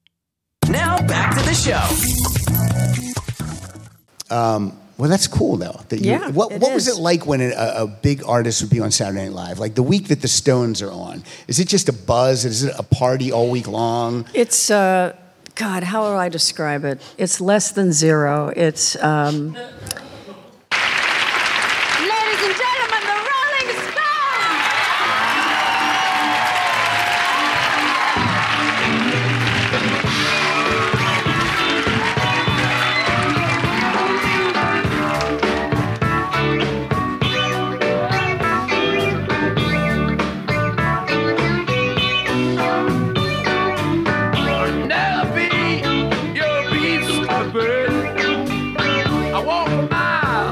[0.69, 1.82] Now back to the show.
[4.36, 5.80] Um, Well, that's cool though.
[5.89, 8.69] That you, Yeah, What, it what was it like when a, a big artist would
[8.69, 9.60] be on Saturday Night Live?
[9.60, 12.45] Like the week that the Stones are on, is it just a buzz?
[12.45, 14.26] Is it a party all week long?
[14.36, 15.15] It's uh,
[15.56, 15.84] God.
[15.84, 17.02] How do I describe it?
[17.17, 18.52] It's less than zero.
[18.56, 19.58] It's um,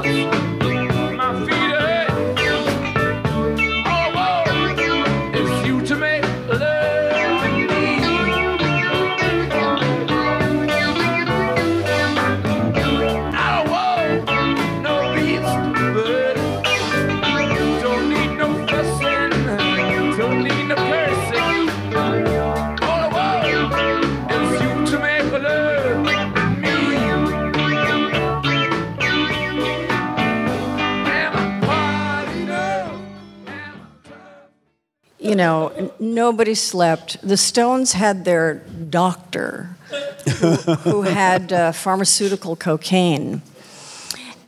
[0.02, 0.39] miles,
[36.00, 37.20] nobody slept.
[37.26, 39.76] The Stones had their doctor
[40.38, 43.42] who, who had uh, pharmaceutical cocaine.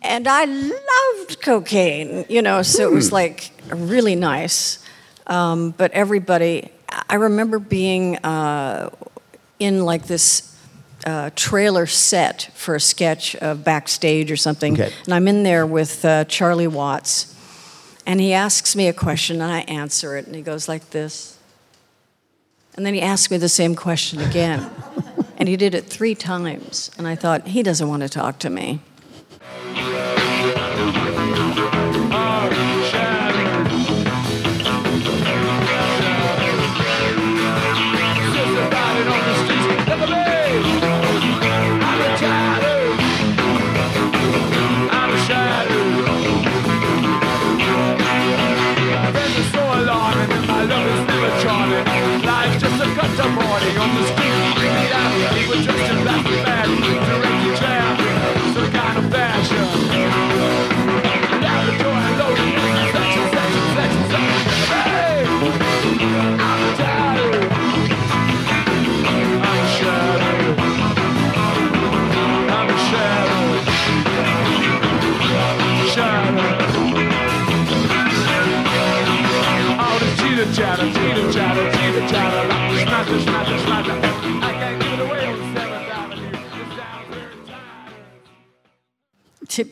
[0.03, 4.85] And I loved cocaine, you know, so it was like really nice.
[5.27, 6.71] Um, but everybody,
[7.09, 8.91] I remember being uh,
[9.61, 10.49] in like this
[11.07, 14.75] uh, trailer set for a sketch of backstage or something.
[14.75, 14.93] Okay.
[15.05, 17.29] And I'm in there with uh, Charlie Watts.
[18.05, 20.27] And he asks me a question and I answer it.
[20.27, 21.32] And he goes like this.
[22.75, 24.71] And then he asked me the same question again.
[25.37, 26.91] and he did it three times.
[26.97, 28.81] And I thought, he doesn't want to talk to me.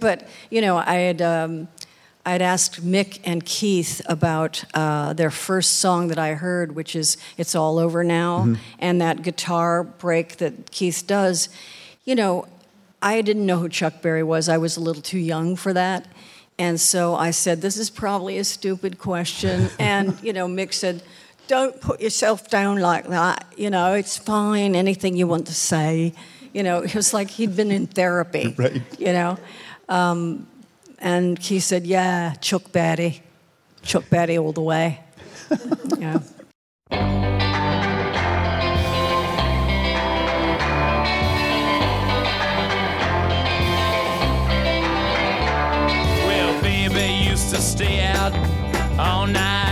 [0.01, 1.69] But you know, I had um,
[2.25, 7.17] I'd asked Mick and Keith about uh, their first song that I heard, which is
[7.37, 11.49] "It's All Over Now," and that guitar break that Keith does.
[12.05, 12.47] You know,
[13.03, 14.49] I didn't know who Chuck Berry was.
[14.49, 16.07] I was a little too young for that.
[16.59, 19.71] And so I said, This is probably a stupid question.
[19.79, 21.03] and, you know, Mick said,
[21.49, 23.47] Don't put yourself down like that.
[23.57, 26.13] You know, it's fine, anything you want to say.
[26.53, 28.55] You know, it was like he'd been in therapy.
[28.59, 28.83] Right.
[28.99, 29.39] You know?
[29.89, 30.47] Um,
[31.01, 33.23] and he said, Yeah, Chuck Berry.
[33.83, 35.01] Chuck Berry all the way.
[35.99, 36.21] yeah.
[46.27, 48.35] Well, baby used to stay out
[48.99, 49.70] all night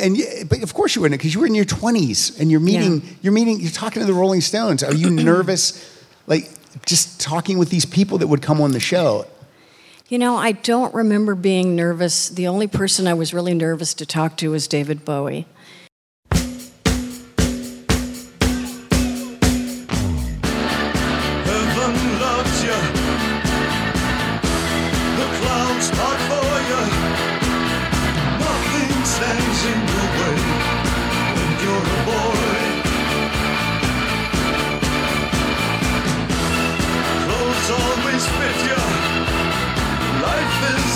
[0.00, 2.60] and yeah, but of course you wouldn't, because you were in your twenties and you're
[2.60, 3.08] meeting, Yeah.
[3.22, 4.82] you're meeting, you're talking to the Rolling Stones.
[4.82, 5.82] Are you nervous,
[6.26, 6.50] like
[6.86, 9.26] just talking with these people that would come on the show?
[10.08, 12.28] You know, I don't remember being nervous.
[12.28, 15.46] The only person I was really nervous to talk to was David Bowie.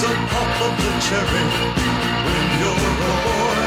[0.06, 1.44] A pop of the cherry
[2.26, 3.65] when you're a boy.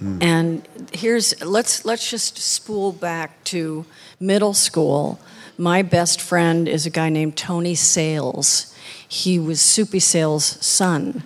[0.00, 3.84] And here's let's let's just spool back to
[4.18, 5.20] middle school.
[5.58, 8.74] My best friend is a guy named Tony Sales.
[9.06, 11.22] He was Soupy Sales' son.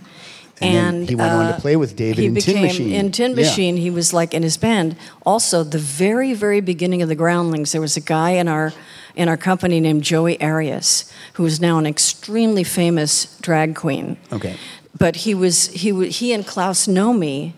[0.60, 2.92] And then he went on to uh, play with David he in Tin Machine.
[2.92, 3.36] In Tin Yeah.
[3.36, 4.96] Machine, he was like in his band.
[5.26, 8.72] Also, the very, very beginning of the Groundlings, there was a guy in our
[9.14, 14.16] in our company named Joey Arias, who is now an extremely famous drag queen.
[14.32, 14.56] Okay.
[14.96, 17.52] But he was he he and Klaus Nomi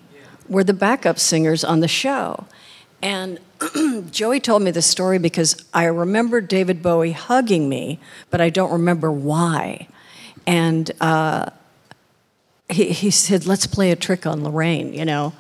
[0.49, 2.47] were the backup singers on the show,
[3.03, 3.39] and
[4.11, 8.73] Joey told me this story because I remember David Bowie hugging me, but I don't
[8.73, 9.89] remember why.
[10.47, 11.51] And uh,
[12.69, 15.33] he, he said, "Let's play a trick on Laraine," you know,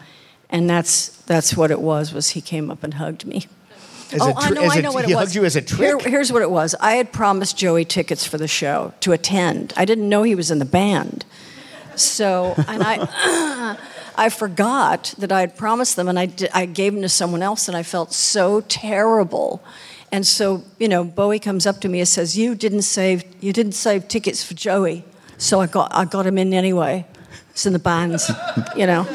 [0.50, 2.12] and that's that's what it was.
[2.12, 3.46] Was he came up and hugged me.
[4.12, 5.06] As oh, a I tr- know, I a- know what it was.
[5.06, 5.80] He hugged you as a trick?
[5.80, 6.76] Here- here's what it was.
[6.80, 9.72] I had promised Joey tickets for the show to attend.
[9.76, 11.24] I didn't know he was in the band,
[11.94, 13.76] so and I.
[14.16, 17.42] I forgot that I had promised them, and I, di- I gave them to someone
[17.42, 19.62] else, and I felt so terrible.
[20.10, 23.52] And so, you know, Bowie comes up to me and says, "You didn't save, you
[23.52, 25.04] didn't save tickets for Joey,
[25.36, 27.06] so I got, I got him in anyway.
[27.50, 28.30] It's in the bands,
[28.76, 29.06] you know."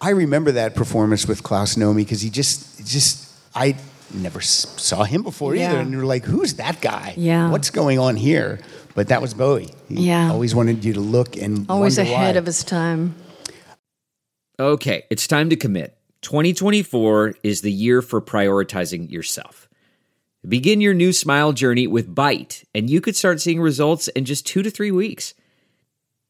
[0.00, 3.76] I remember that performance with Klaus Nomi because he just, just, I
[4.14, 5.78] never saw him before either.
[5.78, 7.14] And you're like, who's that guy?
[7.16, 7.50] Yeah.
[7.50, 8.60] What's going on here?
[8.98, 9.68] But that was Bowie.
[9.88, 10.28] He Yeah.
[10.28, 12.38] always wanted you to look and Always ahead why.
[12.40, 13.14] of his time.
[14.58, 15.96] Okay, it's time to commit.
[16.22, 19.68] 2024 is the year for prioritizing yourself.
[20.48, 24.44] Begin your new smile journey with Byte, and you could start seeing results in just
[24.44, 25.32] two to three weeks.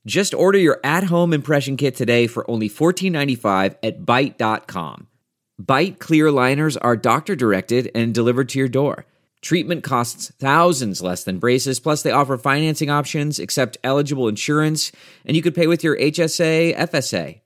[0.05, 5.07] Just order your at home impression kit today for only $14.95 at Byte.com.
[5.59, 9.07] Byte clear liners are doctor directed and delivered to your door.
[9.41, 14.91] Treatment costs thousands less than braces, plus, they offer financing options, accept eligible insurance,
[15.25, 17.41] and you could pay with your HSA, FSA.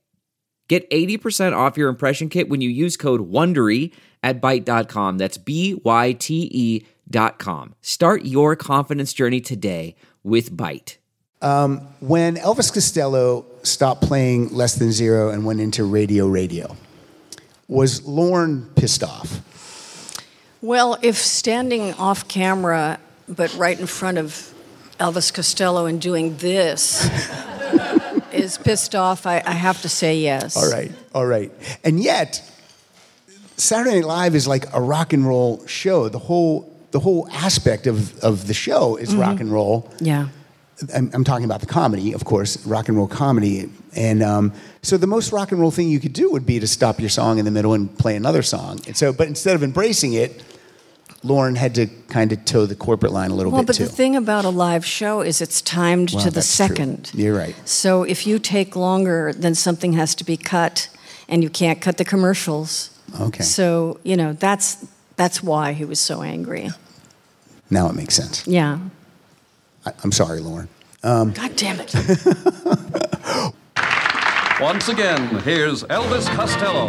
[0.67, 5.17] Get 80% off your impression kit when you use code WONDERY at Byte.com.
[5.17, 7.75] That's B-Y-T-E dot com.
[7.81, 10.97] Start your confidence journey today with Byte.
[11.41, 16.77] Um, when Elvis Costello stopped playing Less Than Zero and went into Radio Radio,
[17.67, 19.41] was Lorne pissed off?
[20.63, 22.97] Well, if standing off camera,
[23.27, 24.53] but right in front of
[24.97, 27.05] Elvis Costello and doing this
[28.31, 30.55] is pissed off, I, I have to say yes.
[30.55, 31.51] All right, all right.
[31.83, 32.49] And yet,
[33.57, 36.07] Saturday Night Live is like a rock and roll show.
[36.07, 39.91] The whole the whole aspect of, of the show is rock and roll.
[39.99, 40.29] Yeah.
[40.95, 43.69] I'm, I'm talking about the comedy, of course, rock and roll comedy.
[43.97, 46.67] And um, so the most rock and roll thing you could do would be to
[46.67, 48.79] stop your song in the middle and play another song.
[48.87, 50.43] And so, but instead of embracing it,
[51.23, 53.75] Lorne had to kind of toe the corporate line a little Well, bit Well, but
[53.77, 53.85] too.
[53.85, 56.67] the thing about a live show is it's timed Well, to the that's true.
[56.67, 57.11] second.
[57.13, 57.55] You're right.
[57.65, 60.89] So if you take longer, then something has to be cut,
[61.29, 62.89] and you can't cut the commercials.
[63.19, 63.43] Okay.
[63.43, 66.71] So you know that's that's why he was so angry.
[67.69, 68.45] Now it makes sense.
[68.47, 68.79] Yeah.
[69.85, 70.67] I, I'm sorry, Lorne.
[71.03, 71.93] Um, God damn it.
[74.61, 76.87] Once again, here's Elvis Costello.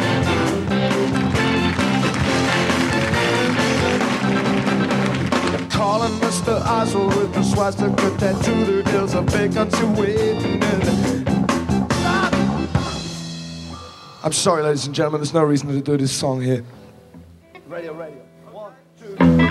[5.75, 6.55] calling Mr.
[6.65, 8.81] Oswald with the swastika tattoo.
[9.29, 10.63] Vacancy waiting
[14.23, 16.63] I'm sorry, ladies and gentlemen, there's no reason to do this song here.
[17.67, 18.21] Radio, radio.
[18.51, 19.45] One, two, three,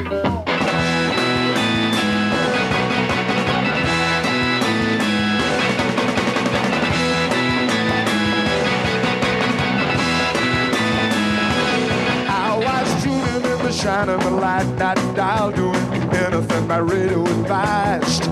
[14.08, 18.26] in the light, not dial doing anything my radio advised.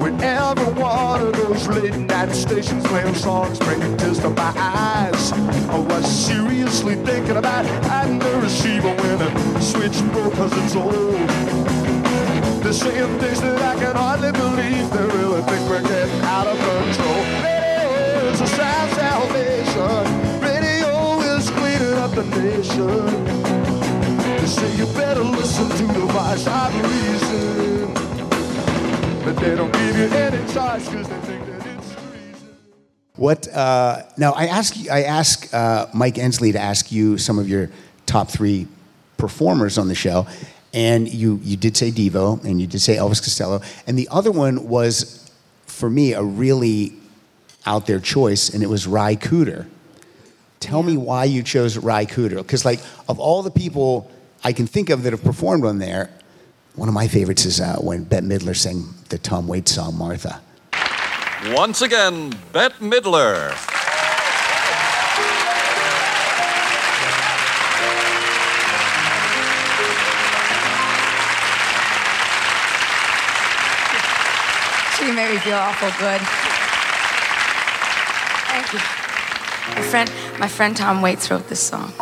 [0.00, 5.32] When every one of those late night stations playing songs bringing tears to my eyes,
[5.68, 10.94] I was seriously thinking about adding the receiver when the switch broke cause it's old.
[12.62, 14.90] They're saying things that I can hardly believe.
[14.90, 17.22] They really think we're getting out of control.
[17.44, 20.40] Radio is a sound salvation.
[20.40, 23.45] Radio is cleaning up the nation.
[24.56, 27.92] They say you better listen to the voice of reason.
[29.22, 32.56] But they don't give you any choice because they think that it's treason.
[33.16, 33.48] What?
[33.48, 37.68] Uh, now I ask I ask uh, Mike Ensley to ask you some of your
[38.06, 38.66] top three
[39.18, 40.26] performers on the show,
[40.72, 44.32] and you you did say Devo and you did say Elvis Costello, and the other
[44.32, 45.30] one was
[45.66, 46.94] for me a really
[47.66, 49.66] out there choice, and it was Ry Cooder.
[50.60, 54.10] Tell me why you chose Ry Cooder, because like of all the people
[54.46, 56.08] I can think of that have performed on there,
[56.76, 60.40] one of my favorites is uh, when Bette Midler sang the Tom Waits song Martha.
[61.46, 63.50] Once again, Bette Midler.
[74.96, 76.20] She made me feel awful good.
[78.52, 78.78] Thank you.
[79.74, 81.92] My friend, my friend Tom Waits wrote this song.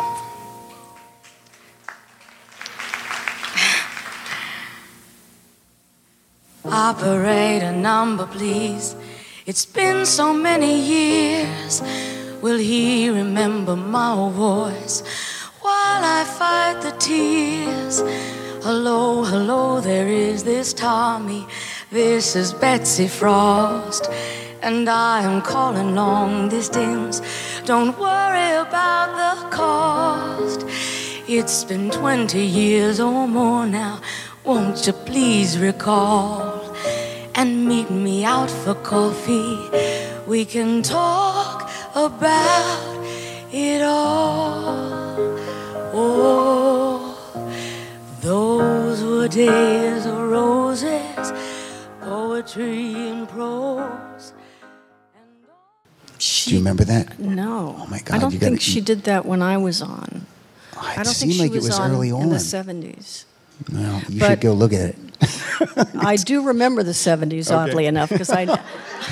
[6.75, 8.97] Operator number, please.
[9.45, 11.81] It's been so many years.
[12.41, 15.01] Will he remember my voice
[15.61, 18.01] while I fight the tears?
[18.61, 21.47] Hello, hello, there is this Tommy.
[21.91, 24.09] This is Betsy Frost.
[24.61, 27.21] And I am calling long distance.
[27.63, 30.65] Don't worry about the cost.
[31.25, 34.01] It's been 20 years or more now.
[34.43, 36.64] Won't you please recall
[37.35, 39.57] and meet me out for coffee?
[40.27, 43.05] We can talk about
[43.51, 45.05] it all.
[45.97, 47.17] Oh,
[48.21, 51.33] those were days of roses,
[52.01, 54.33] poetry and prose.
[56.17, 57.19] Do you remember that?
[57.19, 57.75] No.
[57.79, 58.15] Oh my God!
[58.15, 60.25] I don't think she did that when I was on.
[60.77, 63.25] Oh, it I don't think she like it was, was on early in the 70s.
[63.71, 64.97] Well, you But- should go look at it.
[65.99, 67.53] I do remember the 70s, Okay.
[67.55, 68.59] oddly enough, because I,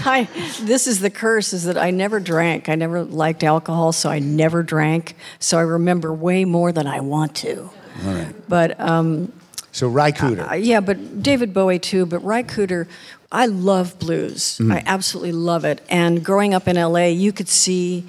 [0.06, 0.28] I,
[0.62, 2.70] this is the curse is that I never drank.
[2.70, 5.16] I never liked alcohol, so I never drank.
[5.40, 7.70] So I remember way more than I want to.
[8.06, 8.34] All right.
[8.50, 9.32] But um,
[9.72, 10.52] So Ry Cooder.
[10.52, 12.06] uh, yeah, but David Bowie too.
[12.06, 12.88] But Ry Cooder,
[13.32, 14.58] I love blues.
[14.60, 14.74] Mhm.
[14.74, 15.82] I absolutely love it.
[15.90, 18.06] And growing up in LA, you could see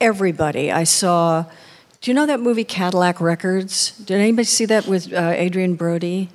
[0.00, 0.70] everybody.
[0.72, 1.44] I saw.
[2.00, 3.90] Do you know that movie Cadillac Records?
[3.98, 6.30] Did anybody see that with uh, Adrien Brody?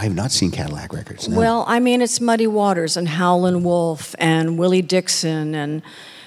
[0.00, 1.28] I have not seen Cadillac Records.
[1.28, 1.36] No.
[1.36, 5.82] Well, I mean, it's Muddy Waters and Howlin' Wolf and Willie Dixon and,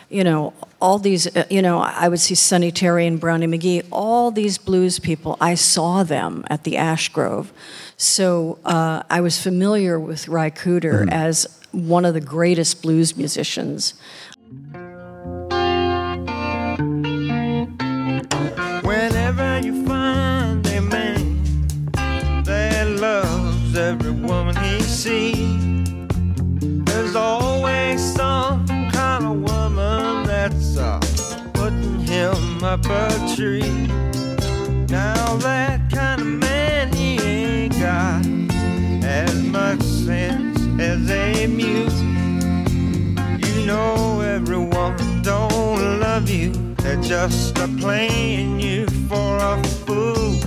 [0.09, 3.83] you know, all these, uh, you know, I would see Sonny Terry and Brownie McGhee,
[3.91, 7.51] all these blues people, I saw them at the Ash Grove.
[7.97, 13.95] So uh, I was familiar with Ry Cooder as one of the greatest blues musicians.
[32.63, 33.87] Up a tree.
[34.87, 38.25] Now that kind of man he ain't got
[39.03, 42.01] as much sense as a muse.
[43.43, 46.51] You know every woman don't love you.
[46.77, 50.39] They're just a playing you for a fool.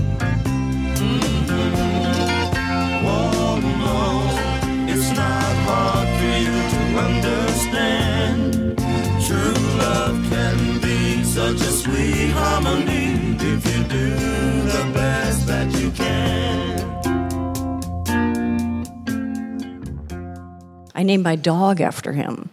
[20.97, 22.49] I named my dog after him.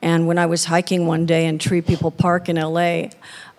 [0.00, 3.08] And when I was hiking one day in Tree People Park in LA,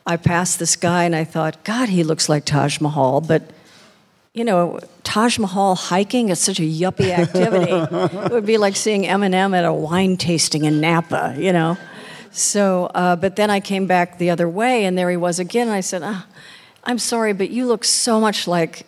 [0.06, 3.22] I passed this guy and I thought, God, he looks like Taj Mahal.
[3.22, 3.42] But,
[4.34, 7.72] you know, Taj Mahal hiking is such a yuppie activity.
[7.72, 11.76] it would be like seeing Eminem at a wine tasting in Napa, you know?
[12.30, 15.70] So, uh, but then I came back the other way and there he was again.
[15.70, 16.28] And I said, ah,
[16.84, 18.86] I'm sorry, but you look so much like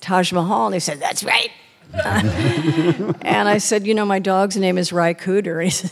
[0.00, 0.66] Taj Mahal.
[0.66, 1.50] And he said, That's right.
[1.92, 5.62] and I said, You know, my dog's name is Ry Cooder.
[5.62, 5.90] And he said,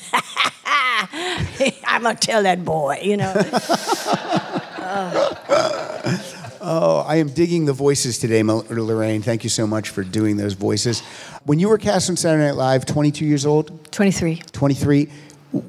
[1.87, 3.35] I'm going to tell that boy, you know.
[6.71, 9.25] Oh, I am digging the voices today, Laraine.
[9.25, 11.01] Thank you so much for doing those voices.
[11.45, 14.43] When you were cast on Saturday Night Live, 22 years old, 23.
[14.53, 15.09] 23,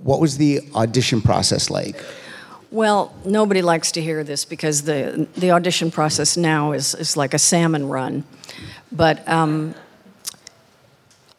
[0.03, 1.95] what was the audition process like?
[2.71, 7.33] Well, nobody likes to hear this because the the audition process now is is like
[7.33, 8.23] a salmon run,
[8.91, 9.27] but.
[9.27, 9.75] Um,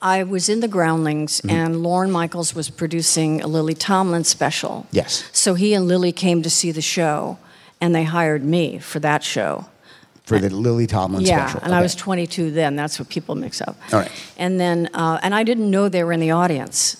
[0.03, 1.51] I was in the Groundlings, Mm-hmm.
[1.51, 4.87] and Lorne Michaels was producing a Lily Tomlin special.
[4.93, 5.28] Yes.
[5.33, 7.37] So he and Lily came to see the show,
[7.83, 9.66] and they hired me for that show.
[10.24, 11.61] For the Lily Tomlin yeah, special.
[11.64, 12.76] and I was 22 then.
[12.76, 13.76] That's what people mix up.
[13.93, 14.11] All right.
[14.39, 16.97] And then, uh, and I didn't know they were in the audience.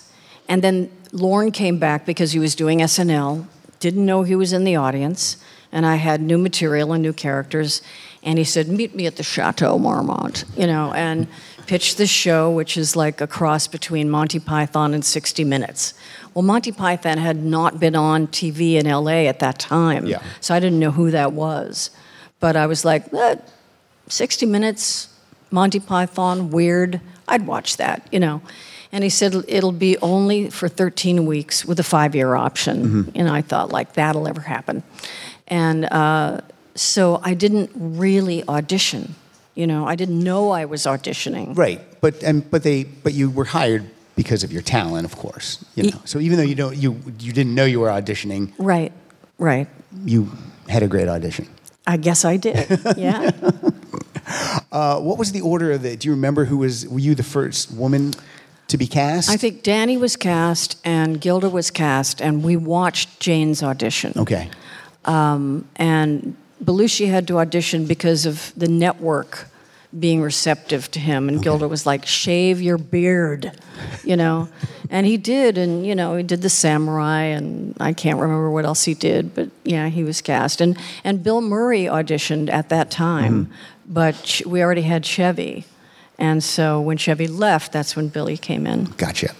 [0.47, 3.47] And then Lorne came back because he was doing SNL.
[3.81, 5.35] Didn't know he was in the audience,
[5.71, 7.81] and I had new material and new characters.
[8.23, 11.27] And he said, "Meet me at the Chateau Marmont," you know, and
[11.65, 15.95] pitched this show, which is like a cross between Monty Python and 60 Minutes.
[16.35, 20.19] Well, Monty Python had not been on TV in LA at that time, Yeah.
[20.39, 21.89] so I didn't know who that was.
[22.39, 23.35] But I was like, eh,
[24.07, 25.07] 60 Minutes,
[25.49, 27.01] Monty Python, weird.
[27.27, 28.41] I'd watch that, you know.
[28.91, 33.11] And he said it'll be only for 13 weeks with a five year option.
[33.15, 34.83] And I thought, like, that'll ever happen.
[35.47, 36.41] And uh,
[36.75, 39.15] so I didn't really audition.
[39.55, 41.57] You know, I didn't know I was auditioning.
[41.57, 43.83] Right, but and but they but you were hired
[44.15, 45.63] because of your talent, of course.
[45.75, 48.93] You know, so even though you don't you you didn't know you were auditioning, Right,
[49.37, 49.67] right.
[50.05, 50.31] you
[50.69, 51.47] had a great audition.
[51.85, 52.79] I guess I did.
[52.97, 53.31] Yeah.
[54.71, 55.97] Uh, what was the order of the?
[55.97, 56.87] Do you remember who was?
[56.87, 58.13] Were you the first woman
[58.67, 59.29] to be cast?
[59.29, 64.13] I think Danny was cast and Gilda was cast, and we watched Jane's audition.
[64.15, 64.49] Okay.
[65.05, 69.47] Um, and Belushi had to audition because of the network
[69.97, 71.27] being receptive to him.
[71.27, 73.51] And Gilda was like, shave your beard,
[74.03, 74.47] you know?
[74.89, 78.63] and he did, and, you know, he did the samurai, and I can't remember what
[78.63, 80.61] else he did, but yeah, he was cast.
[80.61, 83.51] And, and Bill Murray auditioned at that time,
[83.85, 85.65] but we already had Chevy.
[86.21, 88.85] And so when Chevy left, that's when Billy came in.
[88.95, 89.33] Gotcha.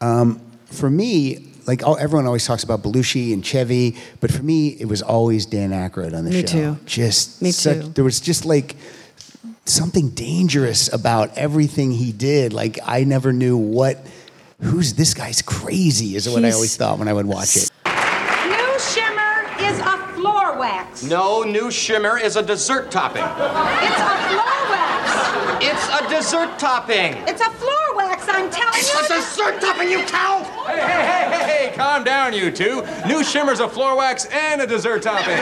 [0.00, 4.68] Um, for me, like oh, everyone always talks about Belushi and Chevy, but for me,
[4.68, 6.46] it was always Dan Aykroyd on the Me show.
[6.46, 6.78] too.
[6.86, 7.88] Just Me such- too.
[7.90, 8.74] There was just like
[9.66, 12.52] something dangerous about everything he did.
[12.54, 13.98] Like I never knew what.
[14.62, 16.16] Who's this guy's crazy?
[16.16, 17.70] Is what I always thought when I would watch it.
[17.84, 21.02] New shimmer is a floor wax.
[21.02, 23.22] No, new shimmer is a dessert topping.
[23.24, 24.83] It's a floor wax.
[25.60, 27.14] It's a dessert topping.
[27.26, 29.00] It's a floor wax, I'm telling It's you.
[29.00, 30.42] It's a dessert topping, you cow!
[30.66, 32.84] Hey, hey, hey, hey, hey, calm down, you two.
[33.06, 35.36] New shimmer's a floor wax and a dessert topping.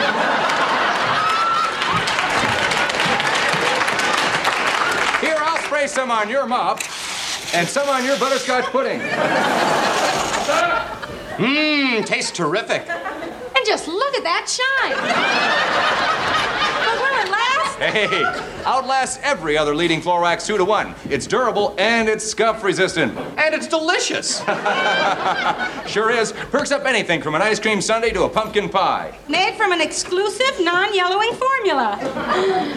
[5.21, 6.81] Here, I'll spray some on your mop
[7.55, 9.01] and some on your butterscotch pudding.
[11.39, 12.89] Mmm, tastes terrific.
[12.89, 14.97] And just look at that shine.
[16.85, 17.79] but will it last?
[17.79, 20.95] Hey, outlasts every other leading floor wax two to one.
[21.09, 23.17] It's durable and it's scuff resistant.
[23.39, 24.43] And it's delicious.
[25.87, 26.33] Sure is.
[26.33, 29.13] Perks up anything from an ice cream sundae to a pumpkin pie.
[29.29, 31.99] Made from an exclusive non-yellowing formula.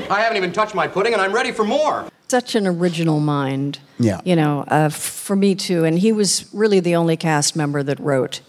[0.09, 2.09] I haven't even touched my pudding and I'm ready for more.
[2.27, 3.79] such an original mind.
[3.99, 4.19] Yeah.
[4.25, 5.85] You know, uh, for me too.
[5.85, 8.41] And he was really the only cast member that wrote.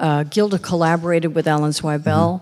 [0.00, 2.40] Uh, Gilda collaborated with Alan Zweibel,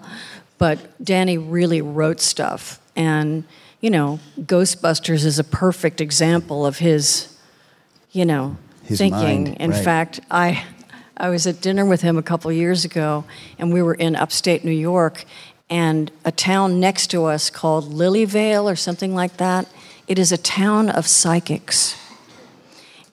[0.57, 2.81] but Danny really wrote stuff.
[2.97, 3.45] And,
[3.81, 7.37] you know, Ghostbusters is a perfect example of his,
[8.13, 9.45] you know, His thinking.
[9.45, 9.85] mind, In right.
[9.85, 10.65] fact, I,
[11.17, 13.25] I was at dinner with him a couple years ago,
[13.59, 15.25] and we were in upstate New York,
[15.71, 19.67] and a town next to us called Lily Dale or something like that.
[20.09, 21.97] It is a town of psychics.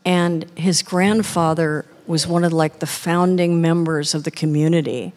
[0.03, 5.13] And his grandfather was one of like the founding members of the community.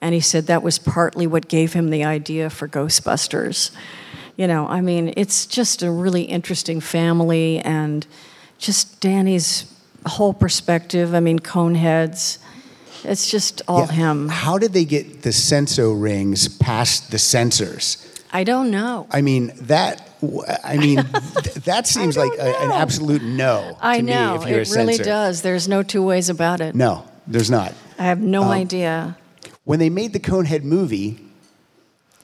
[0.00, 3.72] And he said that was partly what gave him the idea for Ghostbusters.
[4.38, 8.06] You know, I mean, it's just a really interesting family and
[8.58, 9.64] just Danny's
[10.06, 11.12] whole perspective.
[11.12, 12.38] I mean, Coneheads.
[13.02, 13.92] It's just all Yeah.
[13.92, 14.28] him.
[14.28, 17.98] How did they get the senso rings past the censors?
[18.32, 19.06] I don't know.
[19.10, 20.04] I mean that.
[20.64, 20.96] I mean
[21.42, 24.36] th- that seems like a, an absolute no to I know.
[24.38, 24.42] me.
[24.44, 25.42] If you're it really does.
[25.42, 26.74] There's no two ways about it.
[26.76, 27.72] No, there's not.
[27.98, 29.16] I have no Um, idea.
[29.64, 31.18] When they made the Conehead movie,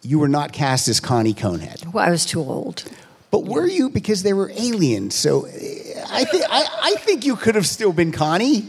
[0.05, 1.93] you were not cast as Connie Conehead.
[1.93, 2.85] Well, I was too old.
[3.31, 5.15] But were you because they were aliens?
[5.15, 8.69] So I think I, I think you could have still been Connie.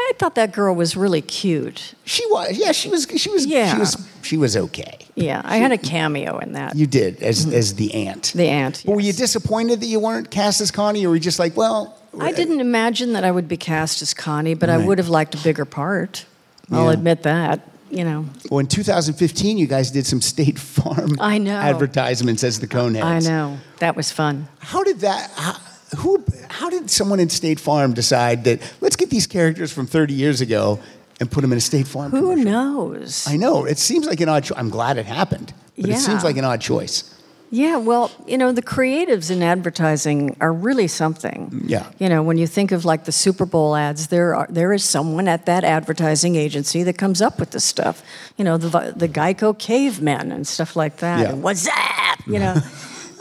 [0.00, 1.94] I thought that girl was really cute.
[2.04, 2.56] She was.
[2.56, 3.06] Yeah, she was.
[3.16, 3.44] She was.
[3.44, 3.72] Yeah.
[3.74, 4.08] She was.
[4.22, 4.98] She was okay.
[5.14, 6.76] Yeah, I had a cameo in that.
[6.76, 7.54] You did as mm-hmm.
[7.54, 8.32] as the aunt.
[8.34, 8.82] The aunt.
[8.86, 11.56] But were you disappointed that you weren't cast as Connie, or were you just like,
[11.56, 14.98] well, I uh, didn't imagine that I would be cast as Connie, but I would
[14.98, 16.24] have liked a bigger part.
[16.70, 16.92] I'll Yeah.
[16.92, 17.60] admit that.
[17.90, 21.56] You know, Well, in 2015, you guys did some State Farm I know.
[21.56, 23.02] advertisements as the Coneheads.
[23.02, 24.48] I know that was fun.
[24.58, 25.30] How did that?
[25.36, 25.52] How,
[25.98, 26.24] who?
[26.48, 30.40] How did someone in State Farm decide that let's get these characters from 30 years
[30.40, 30.78] ago
[31.20, 32.10] and put them in a State Farm?
[32.10, 32.44] Who commercial?
[32.44, 33.26] knows?
[33.26, 34.44] I know it seems like an odd.
[34.44, 37.14] Cho- I'm glad it happened, but it seems like an odd choice.
[37.50, 41.62] Yeah, well, you know, the creatives in advertising are really something.
[41.64, 41.90] Yeah.
[41.98, 44.84] You know, when you think of like the Super Bowl ads, there are there is
[44.84, 48.02] someone at that advertising agency that comes up with this stuff.
[48.36, 51.20] You know, the the Geico cavemen and stuff like that.
[51.20, 51.30] Yeah.
[51.30, 52.20] And what's that?
[52.26, 52.56] You know,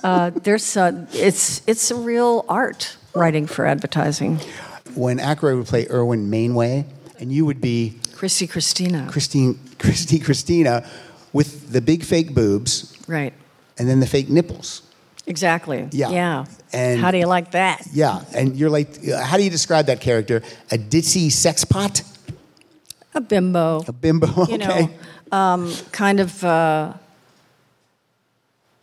[0.04, 4.40] uh, there's a, it's it's a real art writing for advertising.
[4.96, 6.86] When Aykroyd would play Irwin Mainway,
[7.20, 9.08] and you would be Chrissy Christina.
[9.10, 10.86] Christine, Christy Christina,
[11.32, 13.34] with the big fake boobs Right.
[13.78, 14.82] And then the fake nipples.
[15.26, 15.88] Exactly.
[15.92, 16.10] Yeah.
[16.10, 16.46] Yeah.
[16.74, 17.86] And- how do you like that?
[17.92, 20.42] Yeah, and you're like, uh, how do you describe that character?
[20.72, 22.02] A ditzy sex pot?
[23.14, 23.84] A bimbo.
[23.88, 24.28] A bimbo.
[24.44, 24.52] Okay.
[24.52, 24.90] you know,
[25.32, 26.44] um, kind of.
[26.44, 26.94] Uh,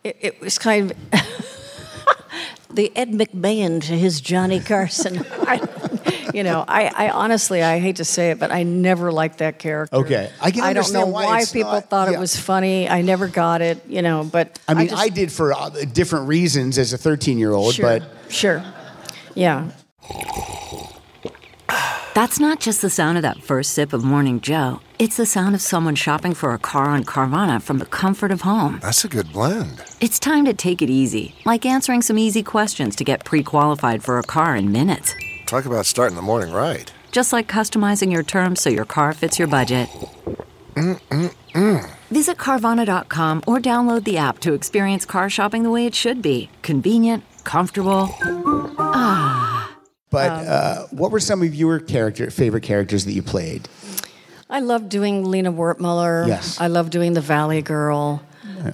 [0.03, 0.97] it, it was kind of
[2.69, 5.25] the Ed McMahon to his Johnny Carson.
[6.05, 9.39] I, you know, I, I honestly, I hate to say it, but I never liked
[9.39, 9.95] that character.
[9.95, 10.31] Okay.
[10.41, 12.17] I can I don't know understand why people not- thought yeah.
[12.17, 12.89] it was funny.
[12.89, 13.85] I never got it.
[13.87, 17.37] You know, but I mean, just- I, did for uh, different reasons as a 13
[17.37, 18.63] year old, sure, but sure,
[19.33, 19.69] yeah.
[22.15, 24.79] That's not just the sound of that first sip of Morning Joe.
[24.99, 28.41] It's the sound of someone shopping for a car on Carvana from the comfort of
[28.41, 28.79] home.
[28.81, 29.83] That's a good blend.
[29.99, 34.01] It's time to take it easy, like answering some easy questions to get pre qualified
[34.01, 35.13] for a car in minutes.
[35.45, 36.91] Talk about starting the morning right.
[37.11, 39.87] Just like customizing your terms so your car fits your budget.
[40.73, 41.89] Mm-mm-mm.
[42.09, 46.49] Visit Carvana.com or download the app to experience car shopping the way it should be
[46.63, 48.09] convenient, comfortable.
[48.79, 49.77] Ah.
[50.09, 53.69] but Um, uh, what were some of your character favorite characters that you played?
[54.49, 56.27] I love doing Lina Wertmuller.
[56.27, 56.59] Yes.
[56.59, 58.23] I love doing the Valley Girl.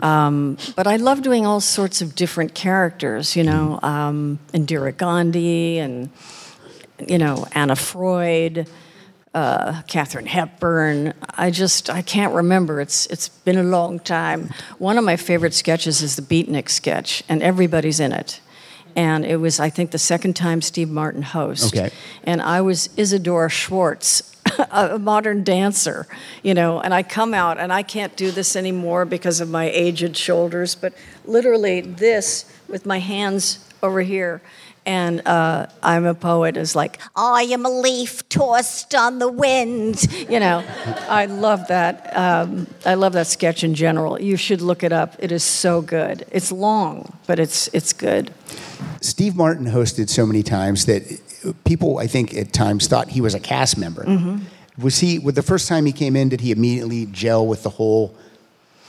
[0.01, 5.79] Um, but I love doing all sorts of different characters, you know, um, Indira Gandhi
[5.79, 6.09] and,
[7.07, 8.67] you know, Anna Freud,
[9.33, 11.13] uh, Katharine Hepburn.
[11.37, 12.81] I just, I can't remember.
[12.81, 14.49] It's, it's been a long time.
[14.77, 18.41] One of my favorite sketches is the Beatnik sketch, and everybody's in it.
[18.95, 21.73] And it was, I think, the second time Steve Martin host.
[21.75, 21.91] Okay.
[22.23, 24.35] And I was Isadora Schwartz,
[24.71, 26.07] a modern dancer,
[26.43, 29.69] you know, and I come out and I can't do this anymore because of my
[29.69, 30.93] aged shoulders, but
[31.25, 34.41] literally this with my hands over here.
[34.85, 40.07] And uh, I'm a poet is like, I am a leaf tossed on the wind.
[40.27, 40.63] You know,
[41.07, 42.15] I love that.
[42.17, 44.19] Um, I love that sketch in general.
[44.19, 45.15] You should look it up.
[45.19, 46.25] It is so good.
[46.31, 48.33] It's long, but it's it's good.
[49.01, 51.03] Steve Martin hosted so many times that
[51.63, 54.03] people, I think, at times thought he was a cast member.
[54.03, 54.41] Mhm.
[54.79, 55.19] Was he?
[55.19, 58.15] With the first time he came in, did he immediately gel with the whole,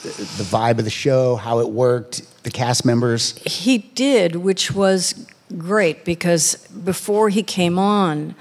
[0.03, 0.09] the
[0.45, 3.35] vibe of the show, how it worked, the cast members?
[3.45, 5.27] He did, which was
[5.59, 8.35] great because before he came on,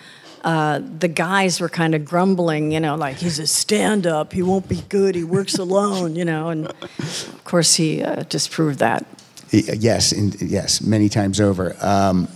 [0.43, 4.41] uh, the guys were kind of grumbling, you know, like he's a stand up, he
[4.41, 9.05] won't be good, he works alone, you know, and of course he uh, disproved that.
[9.51, 11.76] Yes, and yes, many times over.
[11.82, 12.28] Um,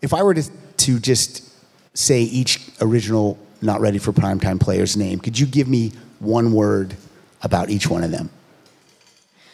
[0.00, 1.48] if I were to, to just
[1.94, 6.96] say each original not ready for primetime player's name, could you give me one word
[7.42, 8.30] about each one of them?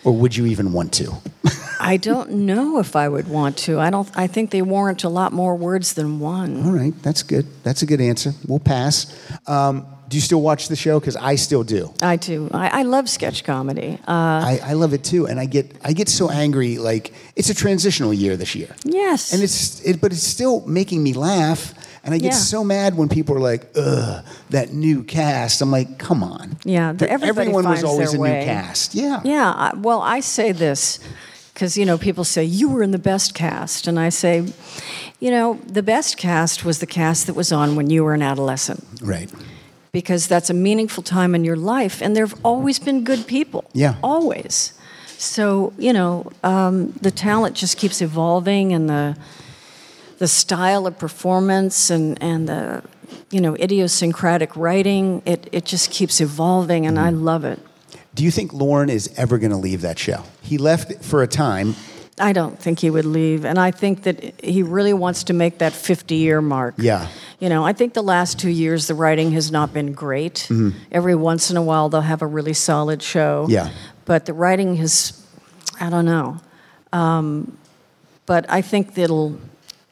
[0.05, 1.13] Or would you even want to?
[1.81, 3.79] I don't know if I would want to.
[3.81, 4.09] I don't.
[4.17, 6.65] I think they warrant a lot more words than one.
[6.67, 7.47] All right, that's good.
[7.63, 8.33] That's a good answer.
[8.47, 9.07] We'll pass.
[9.47, 11.01] Um, do you still watch the show?
[11.01, 11.93] Because I still do.
[12.01, 12.49] I do.
[12.53, 13.99] I, I love sketch comedy.
[14.07, 16.79] Uh, I, I love it too, and I get I get so angry.
[16.79, 19.33] Like it's a transitional year this year, yes.
[19.33, 21.75] and it's it, but it's still making me laugh.
[22.05, 22.39] And I get Yeah.
[22.39, 26.93] so mad when people are like, "Ugh, that new cast." I'm like, "Come on." Yeah,
[26.93, 28.39] the, Everyone was always a way.
[28.39, 28.95] new cast.
[28.95, 29.21] Yeah.
[29.25, 29.73] Yeah.
[29.75, 31.01] Well, I say this
[31.57, 34.45] because you know people say you were in the best cast, and I say,
[35.21, 38.21] you know, the best cast was the cast that was on when you were an
[38.23, 39.31] adolescent, Right.
[39.91, 43.65] because that's a meaningful time in your life, and there've always been good people.
[43.73, 43.95] Yeah.
[44.03, 44.75] Always.
[45.17, 49.17] So you know, um, the talent just keeps evolving, and the
[50.19, 52.83] the style of performance and and the
[53.31, 57.59] you know idiosyncratic writing it it just keeps evolving, and I love it.
[58.17, 60.25] Do you think Lorne is ever going to leave that show?
[60.41, 61.75] He left for a time.
[62.19, 63.45] I don't think he would leave.
[63.45, 66.75] And I think that he really wants to make that 50 year mark.
[66.79, 67.09] Yeah.
[67.41, 70.47] You know, I think the last two years the writing has not been great.
[70.49, 70.73] Mhm.
[70.91, 73.45] Every once in a while they'll have a really solid show.
[73.51, 73.69] Yeah.
[74.07, 75.13] But the writing has,
[75.79, 76.39] I don't know.
[76.95, 77.59] Um,
[78.25, 79.39] but I think it'll,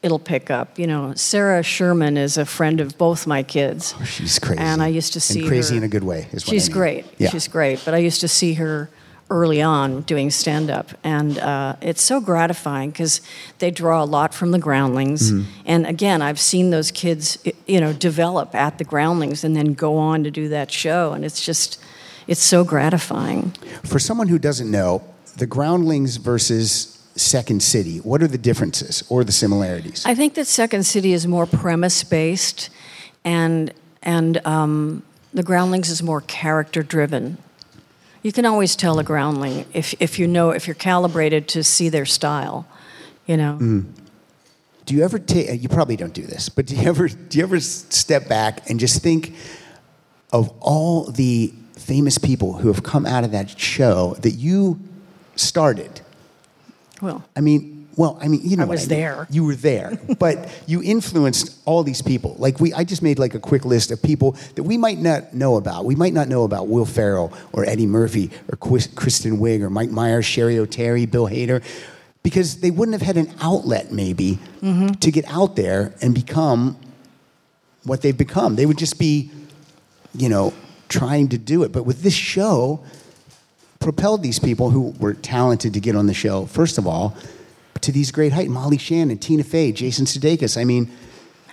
[0.05, 0.77] it'll pick up.
[0.77, 3.95] You know, Sarah Sherman is a friend of both my kids.
[4.05, 4.61] She's crazy.
[4.61, 5.77] And I used to see and crazy her.
[5.79, 6.27] in a good way.
[6.37, 6.73] She's I mean.
[6.77, 7.05] great.
[7.17, 7.29] Yeah.
[7.31, 7.81] She's great.
[7.83, 8.89] But I used to see her
[9.31, 10.91] early on doing stand up.
[11.03, 13.19] And uh, it's so gratifying because
[13.57, 15.31] they draw a lot from the groundlings.
[15.31, 15.45] Mhm.
[15.65, 19.97] And again, I've seen those kids, you know, develop at the groundlings and then go
[19.97, 21.13] on to do that show.
[21.13, 21.79] And it's just,
[22.27, 23.53] it's so gratifying.
[23.83, 25.01] For someone who doesn't know,
[25.37, 30.05] the Groundlings versus Second City, what are the differences or the similarities?
[30.05, 32.69] I think that Second City is more premise based,
[33.23, 35.03] and and um,
[35.33, 37.37] the Groundlings is more character driven.
[38.21, 41.87] You can always tell a Groundling if if you know if you're calibrated to see
[41.87, 42.67] their style,
[43.25, 43.57] you know.
[43.61, 43.85] Mm.
[44.85, 45.61] Do you ever take?
[45.61, 48.77] You probably don't do this, but do you ever do you ever step back and
[48.77, 49.35] just think
[50.33, 54.81] of all the famous people who have come out of that show that you
[55.37, 56.01] started?
[57.05, 58.99] Well, I mean, well, I mean, you know, I was mean.
[58.99, 59.27] there.
[59.29, 62.35] You were there, but you influenced all these people.
[62.39, 65.33] Like we, I just made like a quick list of people that we might not
[65.35, 65.85] know about.
[65.85, 69.69] We might not know about Will Ferrell or Eddie Murphy or Quis- Kristen Wiig or
[69.69, 71.61] Mike Myers, Cheri Oteri, Bill Hader,
[72.23, 74.99] because they wouldn't have had an outlet maybe Mhm.
[74.99, 76.75] to get out there and become
[77.83, 78.55] what they've become.
[78.55, 79.29] They would just be,
[80.15, 80.53] you know,
[80.89, 81.71] trying to do it.
[81.71, 82.79] But with this show,
[83.85, 87.15] propelled these people who were talented to get on the show, first of all,
[87.81, 88.49] to these great heights.
[88.49, 90.59] Molly Shannon, Tina Fey, Jason Sudeikis.
[90.59, 90.89] I mean,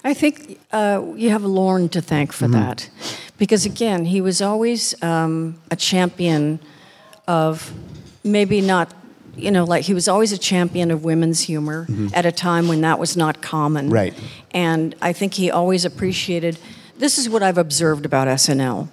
[0.02, 2.52] I think uh, you have Lorne to thank for Mhm.
[2.52, 2.88] that.
[3.36, 6.58] Because again, he was always um, a champion
[7.28, 7.70] of
[8.24, 8.94] maybe not,
[9.36, 12.10] you know, like he was always a champion of women's humor Mhm.
[12.14, 13.90] at a time when that was not common.
[13.90, 14.14] Right.
[14.52, 16.56] And I think he always appreciated
[16.98, 18.88] this is what I've observed about SNL.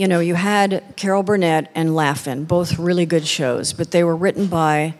[0.00, 4.16] You know, you had Carol Burnett and Laugh-In, both really good shows, but they were
[4.16, 4.94] written by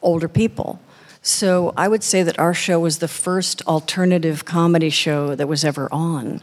[0.00, 0.80] older people.
[1.20, 5.62] So I would say that our show was the first alternative comedy show that was
[5.62, 6.40] ever on.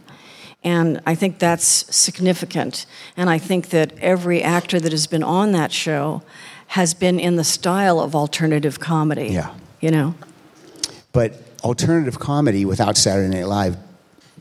[0.63, 2.85] And I think that's significant.
[3.17, 6.21] And I think that every actor that has been on that show
[6.67, 9.29] has been in the style of alternative comedy.
[9.29, 9.55] Yeah.
[9.79, 10.13] You know?
[11.13, 13.77] but alternative comedy without Saturday Night Live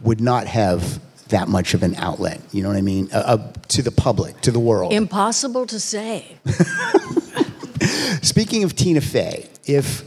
[0.03, 1.01] would not have
[1.31, 2.41] that much of an outlet.
[2.53, 3.09] You know what I mean?
[3.13, 4.93] Uh, uh, to the public, to the world.
[4.93, 6.37] Impossible to say.
[8.23, 10.05] Speaking of Tina Fey, if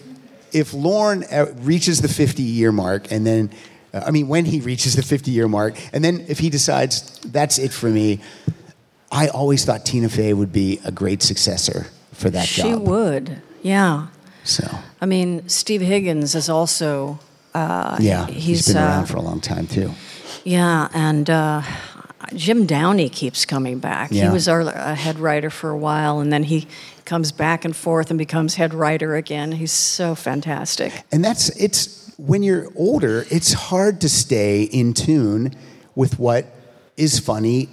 [0.51, 3.49] if Lorne uh, reaches the 50 year mark, and then,
[3.93, 7.19] uh, I mean, when he reaches the 50 year mark, and then if he decides
[7.19, 8.19] that's it for me,
[9.11, 12.71] I always thought Tina Fey would be a great successor for that she job.
[12.71, 13.41] She would.
[13.61, 14.07] Yeah.
[14.43, 14.67] So
[15.01, 17.19] I mean, Steve Higgins is also.
[17.55, 19.91] Uh, yeah, he's, he's been uh, around for a long time too.
[20.43, 21.61] Yeah, and uh,
[22.35, 24.11] Jim Downey keeps coming back.
[24.11, 24.27] Yeah.
[24.27, 26.67] He was our uh, head writer for a while, and then he
[27.05, 29.53] comes back and forth and becomes head writer again.
[29.53, 31.03] He's so fantastic.
[31.11, 35.53] And that's it's when you're older, it's hard to stay in tune
[35.95, 36.45] with what
[36.97, 37.69] is funny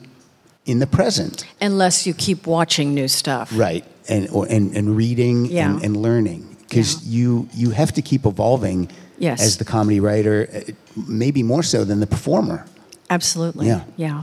[0.66, 1.46] in the present.
[1.60, 3.50] Unless you keep watching new stuff.
[3.54, 3.84] Right.
[4.08, 5.70] And or, and, and reading Yeah.
[5.70, 6.56] and, and learning.
[6.68, 8.88] Because you you have to keep evolving
[9.20, 9.40] Yes.
[9.42, 10.72] as the comedy writer, uh,
[11.06, 12.66] maybe more so than the performer.
[13.08, 13.66] Absolutely.
[13.68, 13.84] Yeah.
[13.96, 14.22] Yeah.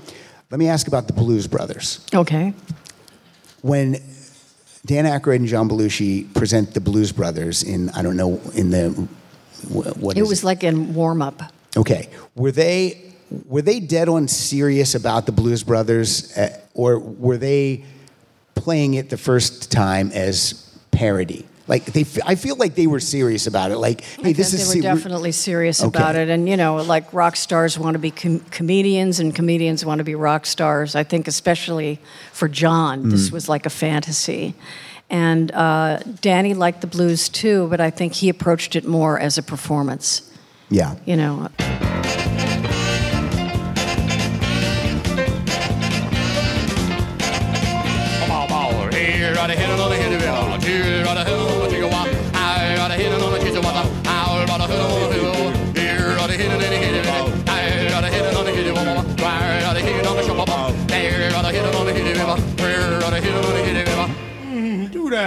[0.51, 2.05] Let me ask about the Blues Brothers.
[2.13, 2.53] Okay.
[3.61, 3.97] When
[4.85, 8.89] Dan Aykroyd and John Belushi present the Blues Brothers in I don't know in the
[9.69, 11.41] wh- what it was like in warm up.
[11.75, 12.09] Okay.
[12.35, 13.13] Were they
[13.47, 17.83] were they dead on serious about the Blues Brothers, uh, or were they
[18.55, 20.53] playing it the first time as
[20.91, 21.45] parody?
[21.67, 23.77] Like they, I feel like they were serious about it.
[23.77, 25.87] Like, hey, this is they were se- definitely serious Okay.
[25.99, 29.83] about it, and you know, like rock stars want to be com- comedians, and comedians
[29.85, 30.95] want to be rock stars.
[30.95, 31.99] I think, especially
[32.31, 33.33] for John, this Mm.
[33.33, 34.53] was like a fantasy.
[35.09, 39.37] And uh, Danny liked the blues too, but I think he approached it more as
[39.37, 40.21] a performance.
[40.69, 40.95] Yeah.
[41.05, 41.47] You know,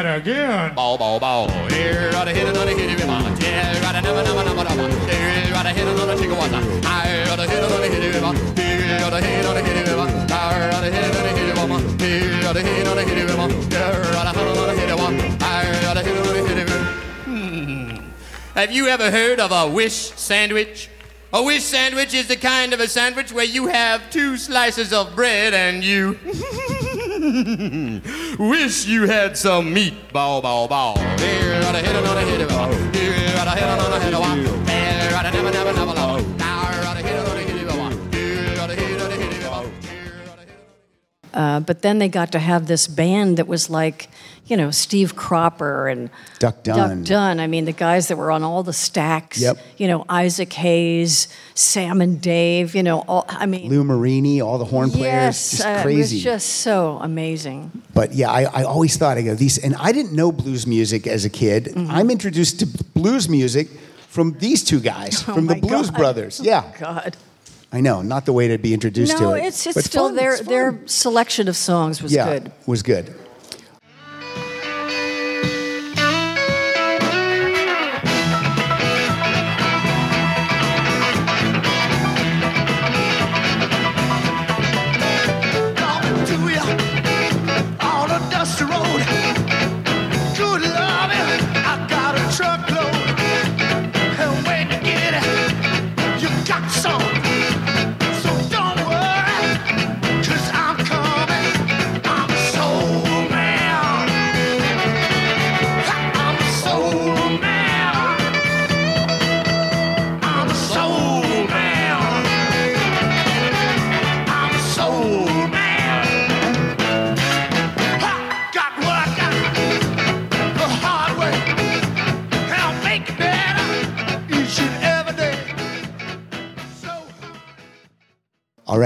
[0.03, 0.74] that again.
[0.74, 1.48] Bow, bow, bow.
[1.68, 4.16] Here, right ahead, another hit right ahead, right ahead.
[4.16, 4.24] Here,
[5.44, 8.03] right ahead, hit right ahead, hit.
[8.03, 9.90] Here, right ahead, hit right ahead, hit.
[18.55, 20.88] Have you ever heard of a wish sandwich?
[21.32, 25.14] A wish sandwich is the kind of a sandwich where you have two slices of
[25.14, 26.18] bread and you
[27.20, 29.92] Wish you had some meat,
[41.32, 44.08] Uh, but then they got to have this band that was like,
[44.51, 46.98] you know, Steve Cropper and Duck Dunn.
[46.98, 47.40] Duck Dunn.
[47.40, 49.40] I mean, the guys that were on all the Stax.
[49.40, 49.59] Yep.
[49.78, 52.74] You know, Isaac Hayes, Sam and Dave.
[52.74, 56.16] You know, all, I mean, Lou Marini, all the horn players, yes, just uh, crazy.
[56.16, 57.70] it was just so amazing.
[57.94, 61.07] But yeah, I, I always thought I go these, and I didn't know blues music
[61.07, 61.66] as a kid.
[61.66, 61.90] Mm-hmm.
[61.90, 63.68] I'm introduced to blues music
[64.09, 65.98] from these two guys, Oh from the Blues God.
[65.98, 66.40] Brothers.
[66.40, 67.16] Oh, Yeah, God.
[67.72, 69.46] I know, not the way to be introduced no, to it.
[69.46, 72.53] it's it's still fun, their it's their selection of songs was yeah, good.
[72.66, 73.14] Was good.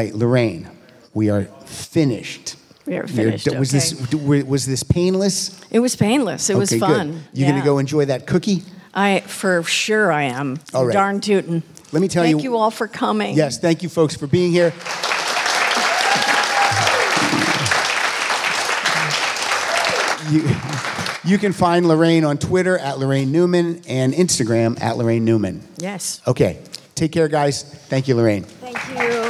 [0.05, 0.67] Right, Laraine,
[1.15, 2.57] we are finished.
[2.85, 5.59] We are You're- finished, Was this was this painless?
[5.71, 6.51] It was painless.
[6.51, 6.87] It was Okay, good.
[6.87, 7.09] fun.
[7.33, 7.53] You yeah.
[7.53, 8.63] gonna go enjoy that cookie?
[8.93, 10.59] I for sure I am.
[10.75, 10.93] All right.
[10.93, 11.63] Darn tootin'.
[11.93, 13.35] Let me tell Thank you- you all for coming.
[13.35, 14.75] Yes, thank you, folks, for being here.
[20.31, 20.41] You,
[21.25, 25.63] you can find Laraine on Twitter at Laraine Newman and Instagram at Laraine Newman.
[25.77, 26.23] Yes.
[26.27, 26.61] Okay,
[26.95, 27.63] take care, guys.
[27.63, 28.45] Thank you, Laraine.
[28.47, 29.24] Thank you.